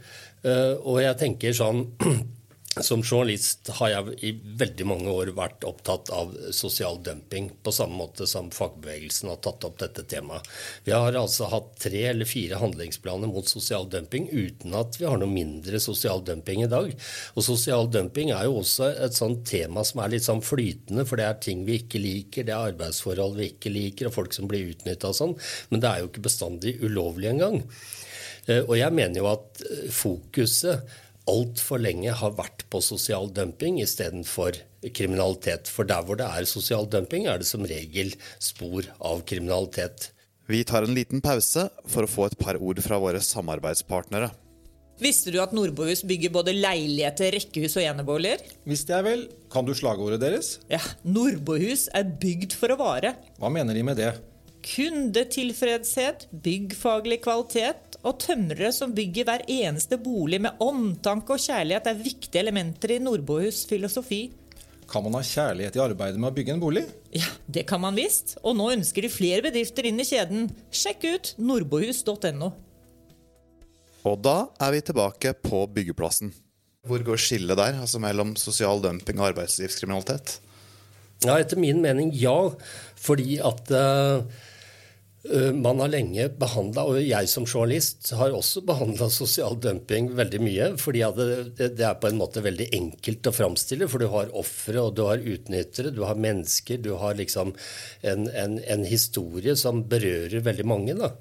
og 0.42 0.96
jeg 0.98 1.14
tenker 1.20 1.54
sånn 1.54 1.84
som 2.80 3.02
journalist 3.02 3.68
har 3.76 3.90
jeg 3.92 4.14
i 4.24 4.30
veldig 4.56 4.84
mange 4.88 5.12
år 5.12 5.32
vært 5.36 5.64
opptatt 5.68 6.08
av 6.14 6.30
sosial 6.56 6.96
dumping, 7.04 7.50
på 7.60 7.72
samme 7.74 7.98
måte 7.98 8.24
som 8.28 8.48
fagbevegelsen 8.54 9.28
har 9.28 9.42
tatt 9.44 9.66
opp 9.68 9.76
dette 9.82 10.06
temaet. 10.08 10.48
Vi 10.86 10.94
har 10.96 11.12
altså 11.18 11.50
hatt 11.52 11.74
tre 11.82 12.06
eller 12.14 12.28
fire 12.28 12.60
handlingsplaner 12.62 13.28
mot 13.28 13.48
sosial 13.48 13.90
dumping 13.92 14.30
uten 14.32 14.72
at 14.78 14.96
vi 14.96 15.04
har 15.04 15.20
noe 15.20 15.28
mindre 15.28 15.82
sosial 15.84 16.24
dumping 16.24 16.64
i 16.64 16.70
dag. 16.72 16.94
Og 17.36 17.44
sosial 17.44 17.90
dumping 17.92 18.32
er 18.32 18.48
jo 18.48 18.62
også 18.62 18.88
et 19.04 19.20
sånt 19.20 19.44
tema 19.50 19.84
som 19.84 20.00
er 20.00 20.14
litt 20.16 20.24
sånn 20.24 20.40
flytende, 20.44 21.04
for 21.04 21.20
det 21.20 21.28
er 21.28 21.44
ting 21.44 21.66
vi 21.68 21.82
ikke 21.82 22.00
liker, 22.00 22.48
det 22.48 22.56
er 22.56 22.72
arbeidsforhold 22.72 23.36
vi 23.36 23.52
ikke 23.52 23.74
liker, 23.74 24.08
og 24.08 24.16
folk 24.16 24.32
som 24.38 24.48
blir 24.48 24.72
utnytta 24.72 25.12
og 25.12 25.20
sånn. 25.20 25.36
Men 25.68 25.84
det 25.84 25.92
er 25.92 26.00
jo 26.00 26.08
ikke 26.08 26.24
bestandig 26.24 26.78
ulovlig 26.80 27.34
engang. 27.34 27.60
Eh, 28.48 28.64
og 28.64 28.78
jeg 28.80 28.96
mener 28.96 29.20
jo 29.20 29.28
at 29.36 29.60
eh, 29.68 29.88
fokuset 29.92 31.00
altfor 31.30 31.82
lenge 31.82 32.14
har 32.18 32.34
vært 32.38 32.64
på 32.72 32.80
sosial 32.84 33.30
dumping 33.34 33.80
istedenfor 33.82 34.58
kriminalitet. 34.94 35.70
For 35.70 35.88
der 35.88 36.02
hvor 36.06 36.18
det 36.18 36.26
er 36.26 36.48
sosial 36.48 36.88
dumping, 36.90 37.28
er 37.30 37.42
det 37.42 37.48
som 37.48 37.66
regel 37.68 38.14
spor 38.42 38.88
av 38.98 39.24
kriminalitet. 39.28 40.10
Vi 40.50 40.64
tar 40.66 40.84
en 40.84 40.96
liten 40.96 41.22
pause 41.22 41.68
for 41.86 42.04
å 42.04 42.10
få 42.10 42.28
et 42.28 42.38
par 42.40 42.58
ord 42.58 42.82
fra 42.82 42.98
våre 43.00 43.22
samarbeidspartnere. 43.22 44.32
Visste 45.02 45.32
du 45.34 45.38
at 45.42 45.54
Nordbohus 45.56 46.04
bygger 46.06 46.30
både 46.34 46.52
leiligheter, 46.54 47.32
rekkehus 47.34 47.78
og 47.80 47.86
eneboliger? 47.86 48.42
Visste 48.68 48.94
jeg 48.94 49.06
vel. 49.06 49.24
Kan 49.50 49.66
du 49.66 49.72
slagordet 49.74 50.20
deres? 50.22 50.56
Ja, 50.70 50.82
Nordbohus 51.02 51.88
er 51.96 52.06
bygd 52.06 52.54
for 52.58 52.74
å 52.74 52.78
vare. 52.78 53.16
Hva 53.40 53.50
mener 53.50 53.74
de 53.74 53.86
med 53.86 53.98
det? 53.98 54.12
Kundetilfredshet, 54.62 56.28
byggfaglig 56.30 57.18
kvalitet 57.24 57.96
og 58.06 58.20
tømrere 58.22 58.70
som 58.74 58.92
bygger 58.94 59.26
hver 59.26 59.42
eneste 59.50 59.98
bolig 60.00 60.38
med 60.44 60.60
omtanke 60.62 61.34
og 61.34 61.42
kjærlighet, 61.42 61.88
er 61.90 61.98
viktige 61.98 62.42
elementer 62.44 62.94
i 62.94 63.00
Nordbohus 63.02 63.64
filosofi. 63.70 64.28
Kan 64.92 65.06
man 65.06 65.16
ha 65.16 65.22
kjærlighet 65.24 65.78
i 65.78 65.82
arbeidet 65.82 66.20
med 66.20 66.30
å 66.30 66.36
bygge 66.36 66.54
en 66.54 66.62
bolig? 66.62 66.84
Ja, 67.16 67.30
det 67.50 67.64
kan 67.70 67.80
man 67.82 67.96
visst. 67.96 68.36
Og 68.44 68.54
nå 68.58 68.68
ønsker 68.74 69.06
de 69.06 69.10
flere 69.12 69.44
bedrifter 69.46 69.88
inn 69.88 69.98
i 70.02 70.06
kjeden. 70.06 70.50
Sjekk 70.74 71.06
ut 71.08 71.32
nordbohus.no. 71.40 72.52
Og 74.02 74.16
da 74.22 74.36
er 74.62 74.74
vi 74.74 74.82
tilbake 74.84 75.34
på 75.42 75.64
byggeplassen. 75.74 76.32
Hvor 76.86 77.02
går 77.06 77.20
skillet 77.22 77.58
der, 77.58 77.78
altså 77.78 78.00
mellom 78.02 78.34
sosial 78.38 78.82
dumping 78.82 79.20
og 79.22 79.30
arbeidslivskriminalitet? 79.30 80.40
Ja, 81.22 81.36
Etter 81.38 81.60
min 81.62 81.80
mening 81.84 82.10
ja. 82.18 82.34
Fordi 82.98 83.38
at 83.42 83.70
uh, 83.70 84.26
man 85.54 85.78
har 85.78 85.90
lenge 85.92 86.24
behandla, 86.34 86.82
og 86.90 86.96
jeg 86.98 87.28
som 87.30 87.44
journalist 87.46 88.08
har 88.18 88.34
også 88.34 88.64
behandla 88.66 89.06
sosial 89.12 89.54
dumping 89.62 90.08
veldig 90.18 90.40
mye. 90.42 90.66
fordi 90.82 91.04
det, 91.16 91.68
det, 91.78 91.86
er 91.86 92.00
på 92.02 92.10
en 92.10 92.18
måte 92.18 92.42
veldig 92.42 92.66
enkelt 92.74 93.30
å 93.30 93.34
framstille. 93.36 93.86
For 93.86 94.02
du 94.02 94.08
har 94.10 94.34
ofre, 94.34 94.80
og 94.82 94.96
du 94.98 95.04
har 95.06 95.22
utnyttere, 95.22 95.94
du 95.94 96.02
har 96.02 96.18
mennesker. 96.18 96.82
Du 96.82 96.96
har 96.98 97.14
liksom 97.14 97.54
en, 98.02 98.26
en, 98.28 98.58
en 98.58 98.84
historie 98.84 99.54
som 99.56 99.84
berører 99.86 100.42
veldig 100.42 100.66
mange. 100.66 100.98
da. 100.98 101.14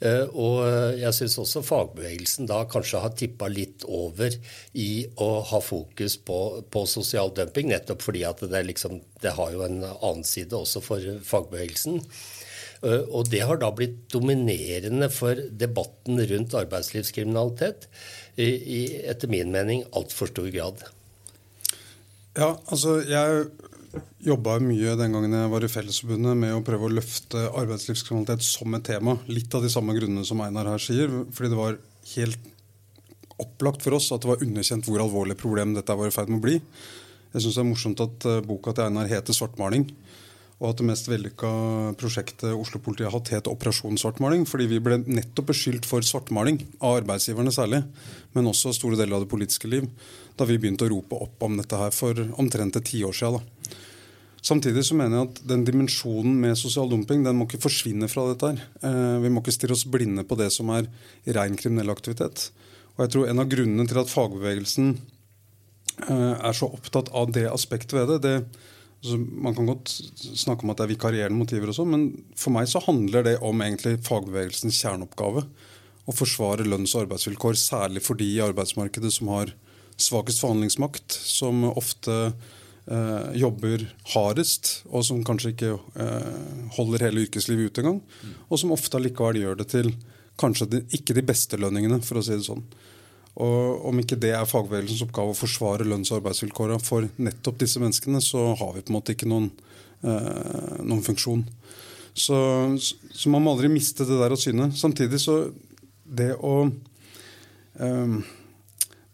Eh, 0.00 0.24
og 0.32 0.64
jeg 0.96 1.12
syns 1.12 1.36
også 1.42 1.60
fagbevegelsen 1.66 2.48
da 2.48 2.62
kanskje 2.70 3.02
har 3.02 3.12
tippa 3.18 3.50
litt 3.52 3.84
over 3.84 4.32
i 4.72 5.04
å 5.20 5.30
ha 5.50 5.60
fokus 5.60 6.16
på, 6.24 6.38
på 6.72 6.84
sosial 6.88 7.34
dumping, 7.36 7.68
nettopp 7.68 8.06
fordi 8.06 8.24
at 8.24 8.40
det, 8.40 8.62
liksom, 8.70 9.02
det 9.20 9.34
har 9.36 9.52
jo 9.52 9.66
en 9.66 9.82
annen 9.90 10.24
side 10.24 10.56
også 10.56 10.80
for 10.84 11.18
fagbevegelsen. 11.26 12.00
Eh, 12.80 13.02
og 13.12 13.28
det 13.32 13.42
har 13.44 13.60
da 13.60 13.70
blitt 13.76 14.06
dominerende 14.12 15.10
for 15.12 15.38
debatten 15.50 16.20
rundt 16.32 16.56
arbeidslivskriminalitet 16.62 17.88
i, 18.40 19.02
etter 19.04 19.28
min 19.28 19.52
mening 19.52 19.84
altfor 19.96 20.30
stor 20.32 20.48
grad. 20.54 20.84
Ja, 22.38 22.54
altså 22.70 23.00
jeg 23.04 23.50
jobba 24.22 24.58
mye 24.62 24.94
den 24.96 25.16
gangen 25.16 25.34
jeg 25.34 25.50
var 25.52 25.66
i 25.66 25.72
Fellesforbundet 25.72 26.38
med 26.38 26.54
å 26.54 26.62
prøve 26.64 26.86
å 26.86 26.94
løfte 26.94 27.48
arbeidslivskriminalitet 27.58 28.46
som 28.46 28.76
et 28.78 28.86
tema. 28.86 29.16
Litt 29.28 29.52
av 29.56 29.66
de 29.66 29.72
samme 29.72 29.96
grunnene 29.96 30.24
som 30.28 30.40
Einar 30.44 30.70
her 30.70 30.82
sier. 30.82 31.10
Fordi 31.34 31.52
det 31.52 31.58
var 31.58 31.78
helt 32.14 32.48
opplagt 33.40 33.84
for 33.84 33.96
oss 33.96 34.10
at 34.14 34.22
det 34.22 34.30
var 34.30 34.44
underkjent 34.44 34.88
hvor 34.88 35.02
alvorlig 35.02 35.36
problem 35.40 35.74
dette 35.76 35.96
var 35.96 36.08
i 36.08 36.14
ferd 36.14 36.30
med 36.32 36.40
å 36.40 36.46
bli. 36.46 36.58
Jeg 37.30 37.44
syns 37.44 37.56
det 37.56 37.62
er 37.62 37.68
morsomt 37.68 38.04
at 38.04 38.26
eh, 38.28 38.40
boka 38.46 38.74
til 38.74 38.88
Einar 38.88 39.10
heter 39.10 39.36
'Svartmaling' 39.36 39.88
og 40.60 40.66
at 40.68 40.80
det 40.80 40.86
mest 40.90 41.06
vellykka 41.08 41.50
prosjektet 42.00 42.52
Oslo-politiet 42.52 43.08
har 43.08 43.14
hatt, 43.14 43.30
het 43.32 43.48
Operasjon 43.48 43.96
svartmaling. 44.00 44.42
Fordi 44.48 44.66
vi 44.68 44.80
ble 44.84 44.98
nettopp 45.06 45.54
beskyldt 45.54 45.88
for 45.88 46.04
svartmaling, 46.04 46.58
av 46.84 46.98
arbeidsgiverne 46.98 47.52
særlig, 47.54 47.80
men 48.36 48.50
også 48.50 48.74
store 48.76 48.98
deler 49.00 49.16
av 49.16 49.24
det 49.24 49.30
politiske 49.32 49.70
liv, 49.72 49.86
da 50.36 50.44
vi 50.48 50.58
begynte 50.60 50.84
å 50.84 50.92
rope 50.92 51.16
opp 51.16 51.46
om 51.46 51.56
dette 51.56 51.80
her 51.80 51.94
for 51.96 52.20
omtrent 52.42 52.76
et 52.76 52.90
tiår 52.92 53.16
siden. 53.16 53.46
Samtidig 54.44 54.84
så 54.84 54.96
mener 54.96 55.16
jeg 55.16 55.28
at 55.30 55.40
den 55.48 55.64
dimensjonen 55.64 56.36
med 56.40 56.56
sosial 56.60 56.88
dumping 56.92 57.24
den 57.24 57.36
må 57.36 57.46
ikke 57.48 57.62
forsvinne 57.64 58.08
fra 58.08 58.26
dette. 58.28 58.52
her. 58.52 58.60
Eh, 58.84 59.16
vi 59.24 59.32
må 59.32 59.40
ikke 59.40 59.56
stirre 59.56 59.76
oss 59.76 59.84
blinde 59.88 60.24
på 60.28 60.36
det 60.36 60.50
som 60.52 60.68
er 60.76 60.88
ren 61.36 61.56
kriminell 61.56 61.92
aktivitet. 61.92 62.50
Og 62.96 63.04
jeg 63.04 63.12
tror 63.12 63.28
En 63.28 63.40
av 63.40 63.48
grunnene 63.48 63.88
til 63.88 64.00
at 64.00 64.12
fagbevegelsen 64.12 64.98
eh, 66.08 66.34
er 66.36 66.52
så 66.52 66.68
opptatt 66.68 67.08
av 67.12 67.32
det 67.32 67.48
aspektet 67.48 67.96
ved 67.96 68.08
det, 68.08 68.20
det 68.24 68.69
Altså, 69.00 69.16
man 69.16 69.54
kan 69.56 69.68
godt 69.70 69.88
snakke 70.36 70.64
om 70.64 70.72
at 70.72 70.80
det 70.80 70.84
er 70.84 70.92
vikarierende 70.92 71.40
motiver, 71.40 71.72
og 71.72 71.76
sånn, 71.78 71.92
men 71.94 72.06
for 72.36 72.52
meg 72.52 72.68
så 72.68 72.82
handler 72.84 73.24
det 73.24 73.38
om 73.40 73.62
egentlig 73.64 73.96
fagbevegelsens 74.04 74.76
kjerneoppgave. 74.82 75.46
Å 76.04 76.16
forsvare 76.16 76.66
lønns- 76.68 76.92
og 76.96 77.06
arbeidsvilkår, 77.06 77.56
særlig 77.56 78.04
for 78.04 78.20
de 78.20 78.28
i 78.28 78.42
arbeidsmarkedet 78.44 79.12
som 79.14 79.32
har 79.32 79.54
svakest 80.00 80.42
forhandlingsmakt, 80.44 81.16
som 81.16 81.64
ofte 81.70 82.16
eh, 82.28 83.30
jobber 83.40 83.86
hardest, 84.12 84.82
og 84.90 85.04
som 85.08 85.24
kanskje 85.24 85.54
ikke 85.54 85.72
eh, 85.76 86.44
holder 86.76 87.08
hele 87.08 87.24
yrkeslivet 87.24 87.70
ut 87.70 87.80
engang. 87.82 88.00
Og 88.48 88.60
som 88.60 88.76
ofte 88.76 89.00
allikevel 89.00 89.40
gjør 89.40 89.60
det 89.62 89.70
til 89.72 89.94
kanskje 90.40 90.68
de, 90.74 90.84
ikke 90.96 91.16
de 91.16 91.24
beste 91.24 91.56
lønningene, 91.60 92.02
for 92.04 92.20
å 92.20 92.24
si 92.24 92.36
det 92.36 92.44
sånn. 92.48 92.64
Og 93.38 93.86
Om 93.86 94.00
ikke 94.02 94.18
det 94.20 94.32
er 94.34 94.48
fagbevegelsens 94.48 95.04
oppgave 95.06 95.32
å 95.32 95.38
forsvare 95.38 95.86
lønns- 95.86 96.10
og 96.10 96.20
arbeidsvilkårene 96.20 96.82
for 96.82 97.06
nettopp 97.22 97.60
disse 97.62 97.80
menneskene, 97.80 98.20
så 98.20 98.54
har 98.58 98.74
vi 98.74 98.82
på 98.82 98.90
en 98.90 98.98
måte 98.98 99.14
ikke 99.14 99.28
noen, 99.30 99.50
eh, 100.02 100.80
noen 100.82 101.04
funksjon. 101.06 101.44
Så, 102.12 102.36
så, 102.80 103.30
man 103.30 103.44
må 103.44 103.54
aldri 103.54 103.70
miste 103.70 104.04
det 104.04 104.18
der 104.18 104.34
av 104.34 104.40
syne. 104.40 104.72
Samtidig 104.74 105.20
så 105.22 105.52
Det 106.04 106.34
å 106.34 106.66
eh, 107.78 108.16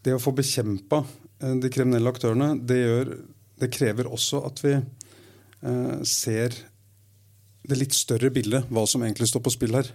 Det 0.01 0.15
å 0.15 0.21
få 0.21 0.33
bekjempa 0.33 1.03
eh, 1.39 1.55
de 1.61 1.69
kriminelle 1.69 2.09
aktørene, 2.09 2.55
det, 2.57 2.77
gjør, 2.81 3.13
det 3.61 3.71
krever 3.71 4.09
også 4.09 4.41
at 4.47 4.63
vi 4.65 4.73
eh, 4.73 6.01
ser 6.03 6.57
det 7.67 7.77
litt 7.77 7.93
større 7.93 8.31
bildet, 8.31 8.65
hva 8.71 8.85
som 8.87 9.03
egentlig 9.03 9.27
står 9.29 9.43
på 9.43 9.53
spill 9.53 9.75
her. 9.75 9.89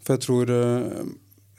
For 0.00 0.16
jeg 0.16 0.24
tror 0.24 0.52
eh, 0.54 1.04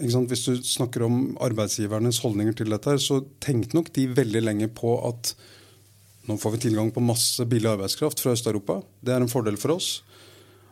hvis 0.02 0.46
du 0.48 0.54
snakker 0.66 1.06
om 1.06 1.18
arbeidsgivernes 1.44 2.22
holdninger 2.24 2.56
til 2.58 2.72
dette, 2.74 2.98
så 3.02 3.22
tenkte 3.44 3.78
nok 3.78 3.92
de 3.96 4.08
veldig 4.18 4.42
lenge 4.44 4.70
på 4.74 4.96
at 5.08 5.34
nå 6.30 6.38
får 6.38 6.56
vi 6.56 6.64
tilgang 6.68 6.92
på 6.94 7.04
masse 7.04 7.46
billig 7.50 7.70
arbeidskraft 7.72 8.22
fra 8.22 8.34
Øst-Europa. 8.36 8.80
Det 9.02 9.14
er 9.14 9.24
en 9.24 9.32
fordel 9.32 9.58
for 9.62 9.76
oss. 9.76 10.02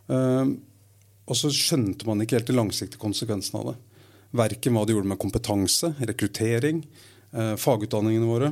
Uh, 0.10 0.58
og 1.30 1.38
så 1.38 1.52
skjønte 1.54 2.08
man 2.10 2.22
ikke 2.24 2.40
helt 2.40 2.50
de 2.50 2.58
langsiktige 2.58 3.02
konsekvensene 3.02 3.62
av 3.62 3.72
det. 3.72 3.78
Verken 4.40 4.78
hva 4.78 4.86
det 4.86 4.96
gjorde 4.96 5.10
med 5.10 5.22
kompetanse, 5.22 5.92
rekruttering, 6.00 6.84
uh, 7.34 7.56
fagutdanningene 7.58 8.30
våre, 8.30 8.52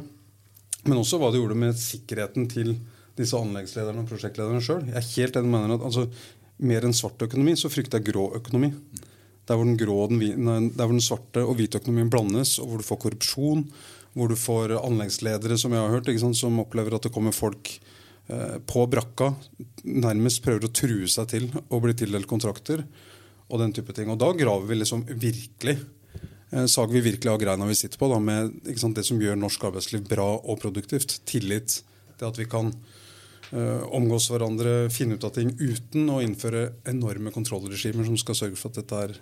men 0.87 1.01
også 1.01 1.19
hva 1.21 1.31
det 1.33 1.41
gjorde 1.41 1.59
med 1.59 1.77
sikkerheten 1.81 2.47
til 2.49 2.75
disse 3.17 3.37
anleggslederne 3.37 4.03
og 4.03 4.09
prosjektlederne 4.09 4.61
sjøl. 4.63 4.85
Jeg 4.89 4.99
er 4.99 5.13
helt 5.15 5.39
enig 5.39 5.53
med 5.53 5.77
at 5.77 5.85
altså, 5.89 6.05
mer 6.69 6.85
enn 6.85 6.97
svart 6.97 7.21
økonomi, 7.25 7.55
så 7.57 7.69
frykter 7.69 8.01
jeg 8.01 8.11
grå 8.11 8.29
økonomi. 8.37 8.71
Der 9.47 9.55
hvor 9.55 9.67
den, 9.67 9.77
grå, 9.79 9.99
den, 10.11 10.71
der 10.75 10.83
hvor 10.83 10.95
den 10.95 11.03
svarte 11.03 11.43
og 11.45 11.55
hvite 11.55 11.79
økonomien 11.79 12.11
blandes, 12.11 12.57
og 12.59 12.71
hvor 12.71 12.81
du 12.81 12.87
får 12.87 12.99
korrupsjon, 13.05 13.63
hvor 14.17 14.31
du 14.31 14.37
får 14.39 14.73
anleggsledere 14.79 15.57
som 15.61 15.75
jeg 15.75 15.83
har 15.83 15.93
hørt, 15.93 16.09
som 16.35 16.63
opplever 16.63 16.97
at 16.97 17.05
det 17.07 17.13
kommer 17.15 17.35
folk 17.35 17.71
eh, 18.27 18.57
på 18.65 18.85
brakka, 18.91 19.31
nærmest 19.85 20.43
prøver 20.45 20.67
å 20.67 20.73
true 20.73 21.07
seg 21.11 21.29
til 21.31 21.47
å 21.69 21.79
bli 21.83 21.95
tildelt 21.97 22.29
kontrakter. 22.29 22.83
Og 23.47 23.61
den 23.61 23.71
type 23.71 23.93
ting. 23.95 24.09
Og 24.11 24.19
da 24.19 24.33
graver 24.35 24.67
vi 24.67 24.81
liksom 24.81 25.05
virkelig 25.07 25.77
eh, 25.77 26.65
sager 26.67 26.97
vi 26.97 27.05
virkelig 27.05 27.31
av 27.31 27.39
greina 27.39 27.69
vi 27.69 27.77
sitter 27.79 28.01
på, 28.01 28.09
da, 28.11 28.19
med 28.19 28.57
sant, 28.75 28.97
det 28.97 29.05
som 29.07 29.21
gjør 29.21 29.39
norsk 29.39 29.69
arbeidsliv 29.69 30.03
bra 30.09 30.33
og 30.35 30.59
produktivt. 30.59 31.21
Tillit 31.29 31.79
til 32.17 32.27
at 32.27 32.39
vi 32.39 32.47
kan 32.49 32.73
uh, 33.53 33.83
omgås 33.93 34.29
hverandre, 34.31 34.87
finne 34.93 35.17
ut 35.17 35.27
av 35.27 35.35
ting 35.35 35.53
uten 35.59 36.09
å 36.09 36.19
innføre 36.25 36.71
enorme 36.89 37.33
kontrollregimer 37.35 38.07
som 38.07 38.17
skal 38.19 38.39
sørge 38.39 38.59
for 38.59 38.73
at 38.73 38.81
dette 38.81 39.01
er 39.05 39.17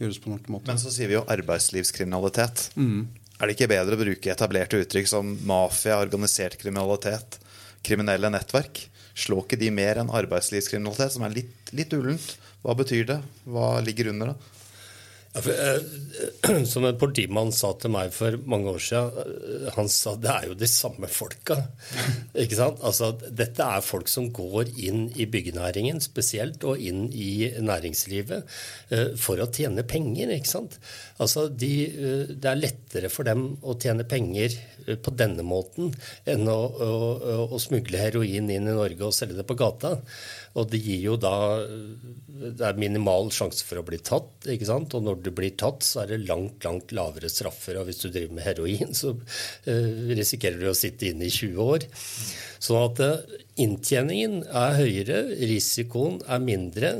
gjøres 0.00 0.18
på 0.20 0.30
en 0.30 0.36
ordentlig 0.36 0.54
måte. 0.56 0.70
Men 0.72 0.80
så 0.82 0.92
sier 0.94 1.10
vi 1.10 1.16
jo 1.16 1.24
arbeidslivskriminalitet. 1.32 2.70
Mm. 2.76 3.06
Er 3.36 3.48
det 3.48 3.56
ikke 3.56 3.70
bedre 3.74 3.96
å 3.96 4.00
bruke 4.00 4.32
etablerte 4.32 4.80
uttrykk 4.80 5.10
som 5.10 5.34
mafia, 5.48 5.98
organisert 6.00 6.58
kriminalitet, 6.60 7.38
kriminelle 7.86 8.30
nettverk? 8.32 8.86
Slår 9.16 9.44
ikke 9.44 9.60
de 9.60 9.70
mer 9.72 10.02
enn 10.02 10.12
arbeidslivskriminalitet, 10.12 11.16
som 11.16 11.24
er 11.26 11.36
litt, 11.38 11.72
litt 11.76 11.92
ullent? 11.96 12.36
Hva 12.64 12.76
betyr 12.76 13.08
det? 13.08 13.18
Hva 13.48 13.76
ligger 13.84 14.12
under 14.12 14.32
det? 14.32 14.55
Eh, 15.36 16.64
som 16.64 16.84
en 16.84 16.96
politimann 16.98 17.50
sa 17.52 17.72
til 17.76 17.92
meg 17.92 18.12
for 18.16 18.38
mange 18.48 18.72
år 18.72 18.82
siden, 18.82 19.18
eh, 19.20 19.66
han 19.76 19.88
sa 19.92 20.14
det 20.20 20.30
er 20.32 20.46
jo 20.48 20.56
de 20.56 20.68
samme 20.70 21.10
folka. 21.12 21.58
ikke 22.44 22.58
sant? 22.58 22.80
Altså, 22.86 23.12
dette 23.28 23.64
er 23.64 23.84
folk 23.84 24.08
som 24.08 24.30
går 24.34 24.72
inn 24.80 25.06
i 25.14 25.28
byggenæringen 25.28 26.00
spesielt, 26.04 26.64
og 26.64 26.80
inn 26.80 27.10
i 27.12 27.50
næringslivet 27.60 28.56
eh, 28.94 29.12
for 29.20 29.42
å 29.42 29.50
tjene 29.52 29.84
penger. 29.86 30.32
ikke 30.38 30.54
sant? 30.54 30.78
Altså, 31.20 31.48
de, 31.48 31.74
Det 32.32 32.50
er 32.50 32.62
lettere 32.62 33.12
for 33.12 33.28
dem 33.28 33.48
å 33.62 33.76
tjene 33.80 34.08
penger 34.08 34.56
på 35.02 35.12
denne 35.18 35.42
måten 35.46 35.92
enn 36.28 36.46
å, 36.50 36.56
å, 36.56 36.90
å 37.50 37.60
smugle 37.62 38.00
heroin 38.00 38.50
inn 38.52 38.68
i 38.68 38.74
Norge 38.74 39.08
og 39.08 39.14
selge 39.16 39.38
det 39.38 39.46
på 39.48 39.58
gata. 39.58 39.96
Og 40.56 40.70
det 40.72 40.80
gir 40.80 41.02
jo 41.04 41.16
da 41.20 41.34
Det 41.66 42.64
er 42.64 42.78
minimal 42.80 43.30
sjanse 43.34 43.64
for 43.66 43.80
å 43.80 43.84
bli 43.86 43.98
tatt. 44.04 44.46
ikke 44.52 44.68
sant? 44.68 44.94
Og 44.96 45.04
når 45.04 45.20
du 45.24 45.30
blir 45.34 45.54
tatt, 45.58 45.84
så 45.84 46.02
er 46.02 46.12
det 46.12 46.26
langt, 46.28 46.64
langt 46.64 46.92
lavere 46.96 47.30
straffer. 47.32 47.78
Og 47.80 47.88
hvis 47.88 48.02
du 48.04 48.08
driver 48.10 48.36
med 48.36 48.46
heroin, 48.46 48.92
så 48.96 49.14
uh, 49.16 50.12
risikerer 50.16 50.60
du 50.60 50.68
å 50.70 50.76
sitte 50.76 51.10
inne 51.10 51.28
i 51.28 51.32
20 51.32 51.60
år. 51.64 51.88
Sånn 52.62 52.82
at 52.82 53.02
uh, 53.04 53.38
inntjeningen 53.62 54.42
er 54.48 54.78
høyere, 54.80 55.22
risikoen 55.48 56.20
er 56.28 56.44
mindre. 56.44 56.92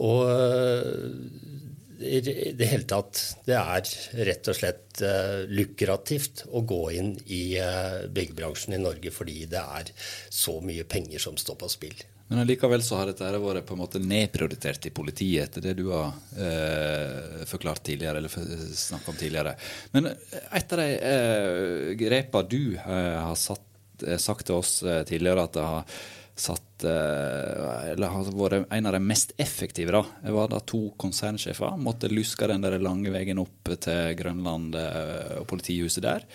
Og 0.00 0.24
uh, 0.24 1.59
det 2.00 2.68
hele 2.70 2.86
tatt 2.88 3.18
Det 3.44 3.56
er 3.58 3.90
rett 4.24 4.48
og 4.48 4.56
slett 4.56 5.02
uh, 5.04 5.42
lukrativt 5.50 6.46
å 6.48 6.62
gå 6.64 6.80
inn 6.96 7.10
i 7.28 7.42
uh, 7.60 8.06
byggebransjen 8.08 8.78
i 8.78 8.80
Norge 8.80 9.12
fordi 9.12 9.44
det 9.50 9.60
er 9.60 9.92
så 10.32 10.56
mye 10.64 10.88
penger 10.88 11.22
som 11.22 11.36
står 11.36 11.60
på 11.60 11.68
spill. 11.72 12.00
Men 12.30 12.46
likevel 12.46 12.82
så 12.82 13.00
har 13.00 13.08
dette 13.10 13.26
vært 13.42 13.64
på 13.66 13.74
en 13.74 13.80
måte 13.80 13.98
nedprioritert 13.98 14.84
i 14.86 14.92
politiet, 14.94 15.48
etter 15.48 15.64
det 15.64 15.72
du 15.80 15.88
har 15.90 16.12
eh, 16.38 17.40
forklart 17.50 17.82
tidligere, 17.88 18.20
eller 18.20 18.30
snakket 18.78 19.08
om 19.10 19.16
tidligere. 19.18 19.54
Men 19.96 20.06
et 20.12 20.74
av 20.76 20.78
de 20.78 20.86
eh, 20.94 21.88
grepene 21.98 22.46
du 22.46 22.76
eh, 22.76 23.16
har 23.18 23.34
satt, 23.34 23.66
eh, 24.06 24.14
sagt 24.22 24.46
til 24.46 24.60
oss 24.60 24.76
tidligere 25.10 25.48
at 25.48 25.58
det 25.58 25.66
har 25.72 25.98
satt 26.40 26.84
eh, 26.88 27.90
eller 27.92 28.14
har 28.14 28.30
vært 28.34 28.72
en 28.72 28.88
av 28.88 28.96
de 28.96 29.02
mest 29.04 29.34
effektive. 29.40 29.92
da. 29.94 30.02
Det 30.24 30.34
var 30.34 30.50
da 30.52 30.62
to 30.64 30.82
konsernsjefer 31.00 31.78
måtte 31.80 32.10
luske 32.12 32.48
den 32.50 32.64
der 32.64 32.78
lange 32.82 33.12
veien 33.14 33.42
opp 33.42 33.72
til 33.76 34.14
Grønland 34.18 34.76
og 34.76 35.46
politihuset 35.50 36.04
der. 36.04 36.26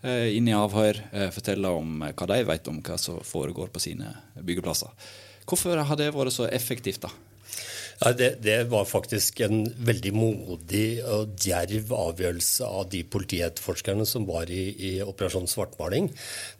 Inn 0.00 0.46
i 0.48 0.56
avhør, 0.56 0.96
fortelle 1.34 1.68
om 1.76 1.98
hva 2.00 2.28
de 2.30 2.38
vet 2.48 2.70
om 2.72 2.78
hva 2.80 2.96
som 2.96 3.18
foregår 3.26 3.68
på 3.74 3.82
sine 3.84 4.14
byggeplasser. 4.38 5.10
Hvorfor 5.44 5.82
har 5.84 5.98
det 5.98 6.12
vært 6.14 6.32
så 6.32 6.46
effektivt, 6.48 7.02
da? 7.04 7.10
Ja, 8.00 8.14
det, 8.16 8.28
det, 8.40 8.54
var 8.72 8.86
faktisk 8.88 9.42
en 9.44 9.66
veldig 9.84 10.12
modig 10.16 10.84
og 11.04 11.34
djerv 11.36 11.90
avgjørelse 11.92 12.64
av 12.64 12.86
de 12.94 13.02
politietterforskerne 13.04 14.06
som 14.08 14.24
var 14.24 14.48
i, 14.48 14.62
i, 14.72 14.92
Operasjon 15.04 15.50
Svartmaling. 15.50 16.08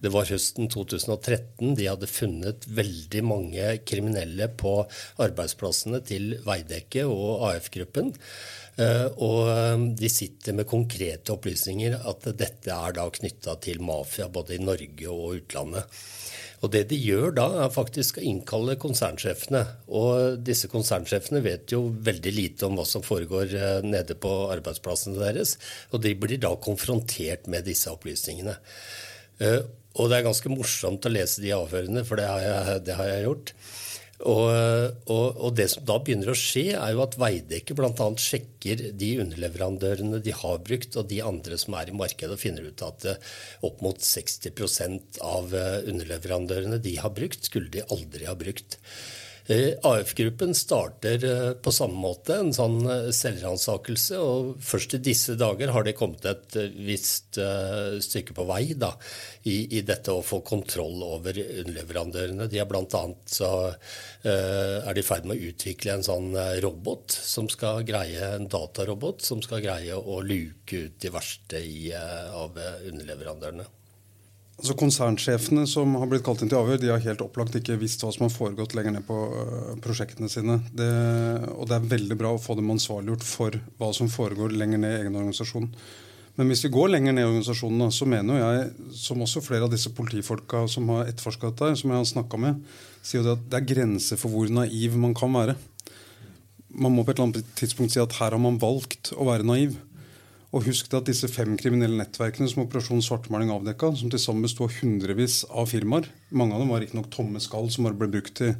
Det 0.04 0.12
var 0.12 0.28
høsten 0.28 0.68
2013. 0.68 1.72
De 1.78 1.88
hadde 1.88 2.10
funnet 2.12 2.68
veldig 2.68 3.24
mange 3.24 3.72
kriminelle 3.88 4.50
på 4.60 4.74
arbeidsplassene 5.16 6.02
til 6.04 6.34
Veidekke 6.44 7.06
og 7.08 7.46
AF-gruppen. 7.48 8.12
Eh, 8.76 9.08
og 9.16 9.48
eh, 9.54 9.88
de 9.96 10.12
sitter 10.12 10.60
med 10.60 10.68
konkrete 10.68 11.32
opplysninger 11.34 12.02
at 12.04 12.28
dette 12.36 12.76
er 12.76 13.00
da 13.00 13.08
knytta 13.16 13.56
til 13.64 13.80
mafia 13.80 14.28
både 14.28 14.58
i 14.58 14.62
Norge 14.62 15.08
og 15.08 15.40
utlandet. 15.40 16.00
Og 16.60 16.72
det 16.74 16.82
de 16.90 16.98
gjør 17.00 17.32
da, 17.38 17.46
er 17.64 17.72
faktisk 17.72 18.18
å 18.20 18.24
innkalle 18.26 18.76
konsernsjefene. 18.80 19.62
Og 19.96 20.40
disse 20.44 20.68
konsernsjefene 20.68 21.40
vet 21.44 21.72
jo 21.72 21.86
veldig 22.04 22.32
lite 22.36 22.68
om 22.68 22.76
hva 22.76 22.84
som 22.88 23.04
foregår 23.04 23.54
eh, 23.56 23.86
nede 23.86 24.16
på 24.20 24.32
arbeidsplassene 24.52 25.20
deres. 25.22 25.56
Og 25.94 26.04
de 26.04 26.12
blir 26.20 26.40
da 26.42 26.52
konfrontert 26.60 27.48
med 27.48 27.64
disse 27.68 27.88
opplysningene. 27.92 28.58
Eh, 29.40 29.62
og 29.98 30.10
det 30.10 30.20
er 30.20 30.28
ganske 30.28 30.52
morsomt 30.52 31.08
å 31.08 31.12
lese 31.12 31.42
de 31.42 31.54
avhørene, 31.56 32.04
for 32.06 32.20
det 32.20 32.28
har 32.28 32.44
jeg, 32.44 32.82
det 32.86 32.98
har 32.98 33.08
jeg 33.08 33.24
gjort. 33.24 33.54
Og, 34.28 34.50
og, 35.08 35.38
og, 35.40 35.52
det 35.56 35.66
som 35.72 35.84
da 35.88 35.96
begynner 36.02 36.32
å 36.32 36.36
skje, 36.36 36.74
er 36.76 36.92
jo 36.92 37.00
at 37.04 37.16
Veidekke 37.20 37.76
bl.a. 37.76 38.08
sjekker 38.20 38.82
de 39.00 39.10
underleverandørene 39.22 40.20
de 40.24 40.34
har 40.36 40.60
brukt, 40.66 40.98
og 41.00 41.08
de 41.08 41.22
andre 41.24 41.56
som 41.60 41.76
er 41.80 41.88
i 41.88 41.96
markedet, 41.96 42.36
og 42.36 42.42
finner 42.42 42.68
ut 42.68 42.84
at 42.84 43.06
eh, 43.08 43.32
opp 43.66 43.80
mot 43.84 43.96
60 43.96 45.16
av 45.24 45.56
eh, 45.56 45.80
underleverandørene 45.88 46.82
de 46.84 46.98
har 47.00 47.14
brukt, 47.16 47.48
skulle 47.48 47.72
de 47.72 47.86
aldri 47.88 48.28
ha 48.28 48.36
brukt. 48.36 48.76
Eh, 49.50 49.72
AF-gruppen 49.82 50.54
starter 50.54 51.24
eh, 51.24 51.52
på 51.58 51.72
samme 51.74 51.98
måte, 51.98 52.36
en 52.38 52.52
sånn 52.54 52.84
eh, 52.86 53.08
selvransakelse. 53.10 54.18
Og 54.22 54.52
først 54.62 54.94
i 54.94 55.00
disse 55.02 55.34
dager 55.40 55.72
har 55.74 55.86
det 55.86 55.96
kommet 55.98 56.28
et 56.30 56.54
visst 56.76 57.40
stykke 58.04 58.36
på 58.36 58.44
vei 58.46 58.76
da, 58.78 58.92
i, 59.50 59.56
i, 59.78 59.80
dette 59.86 60.14
å 60.14 60.22
få 60.22 60.38
kontroll 60.46 61.02
over 61.02 61.34
underleverandørene. 61.34 62.46
De 62.50 62.60
er 62.62 62.68
bl.a. 62.70 63.02
så 63.26 63.50
er 64.22 64.94
de 64.94 65.02
i 65.02 65.06
ferd 65.06 65.26
med 65.26 65.40
å 65.40 65.50
utvikle 65.50 65.96
en 65.96 66.06
sånn 66.06 66.30
robot 66.62 67.14
som 67.14 67.48
skal 67.50 67.82
greie, 67.88 68.34
en 68.36 68.48
datarobot 68.50 69.24
som 69.24 69.42
skal 69.42 69.64
greie 69.64 69.96
å 69.96 70.20
luke 70.22 70.86
ut 70.86 71.02
de 71.02 71.14
verste 71.14 71.62
i, 71.64 71.90
av 71.90 72.58
underleverandørene. 72.60 73.79
Altså 74.60 74.74
Konsernsjefene 74.76 75.62
som 75.64 75.94
har 75.96 76.08
blitt 76.10 76.24
kalt 76.26 76.42
inn 76.44 76.50
til 76.52 76.58
avhør, 76.58 76.76
de 76.82 76.90
har 76.92 77.00
helt 77.00 77.22
opplagt 77.24 77.54
ikke 77.56 77.78
visst 77.80 78.02
hva 78.04 78.10
som 78.12 78.26
har 78.26 78.34
foregått 78.34 78.74
lenger 78.76 78.92
ned 78.92 79.06
på 79.08 79.16
uh, 79.16 79.70
prosjektene 79.80 80.28
sine. 80.28 80.58
Det, 80.76 80.88
og 81.54 81.70
det 81.70 81.78
er 81.78 81.86
veldig 81.94 82.18
bra 82.20 82.34
å 82.36 82.42
få 82.42 82.58
dem 82.58 82.68
ansvarliggjort 82.74 83.24
for 83.24 83.56
hva 83.80 83.88
som 83.96 84.12
foregår 84.12 84.52
lenger 84.60 84.82
ned 84.82 84.92
i 84.92 85.00
egen 85.00 85.16
organisasjon. 85.16 85.70
Men 86.36 86.52
hvis 86.52 86.66
vi 86.66 86.72
går 86.76 86.92
lenger 86.92 87.16
ned 87.16 87.24
i 87.24 87.30
organisasjonen, 87.30 87.88
så 87.92 88.06
mener 88.08 88.36
jeg, 88.42 88.68
som 89.00 89.24
også 89.24 89.42
flere 89.44 89.64
av 89.64 89.72
disse 89.72 89.94
politifolka 89.96 90.66
som 90.72 90.92
har 90.92 91.08
etterforska 91.08 91.54
dette, 91.54 91.72
som 91.80 91.94
jeg 91.94 92.02
har 92.02 92.12
snakka 92.12 92.44
med, 92.44 92.60
sier 93.00 93.24
det 93.24 93.38
at 93.38 93.48
det 93.48 93.62
er 93.62 93.68
grenser 93.72 94.20
for 94.20 94.32
hvor 94.32 94.52
naiv 94.60 95.00
man 95.00 95.16
kan 95.16 95.32
være. 95.40 95.56
Man 96.70 96.92
må 96.94 97.02
på 97.02 97.14
et 97.14 97.18
eller 97.18 97.30
annet 97.30 97.56
tidspunkt 97.58 97.96
si 97.96 98.00
at 98.04 98.20
her 98.20 98.36
har 98.36 98.44
man 98.44 98.60
valgt 98.60 99.14
å 99.16 99.24
være 99.32 99.48
naiv. 99.48 99.80
Og 100.50 100.64
husk 100.66 100.90
at 100.98 101.06
disse 101.06 101.28
fem 101.30 101.52
kriminelle 101.58 101.94
nettverkene 102.00 102.48
som 102.50 102.64
Operasjon 102.64 103.02
Svartmaling 103.06 103.52
avdekka, 103.54 103.92
som 103.94 104.10
til 104.10 104.18
sammen 104.18 104.42
besto 104.42 104.66
av 104.66 104.72
hundrevis 104.80 105.44
av 105.46 105.68
firmaer 105.70 106.08
Mange 106.34 106.56
av 106.56 106.64
dem 106.64 106.72
var 106.72 106.82
riktignok 106.82 107.10
tomme 107.14 107.42
skall 107.42 107.70
som 107.70 107.86
bare 107.86 107.98
ble 108.00 108.08
brukt 108.16 108.34
til 108.40 108.56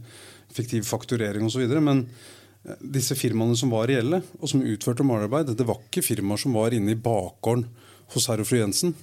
fiktiv 0.55 0.87
fakturering 0.87 1.49
osv. 1.49 1.67
Men 1.83 2.05
eh, 2.07 2.79
disse 2.95 3.19
firmaene 3.19 3.59
som 3.59 3.75
var 3.75 3.91
reelle, 3.91 4.23
og 4.39 4.53
som 4.53 4.63
utførte 4.63 5.07
malerarbeid, 5.07 5.51
det 5.59 5.67
var 5.67 5.83
ikke 5.83 6.05
firmaer 6.07 6.43
som 6.43 6.55
var 6.55 6.77
inne 6.77 6.95
i 6.95 6.99
bakgården 6.99 7.67
hos 8.15 8.27
herr 8.31 8.43
og 8.43 8.47
fru 8.47 8.61
Jensen. 8.61 8.95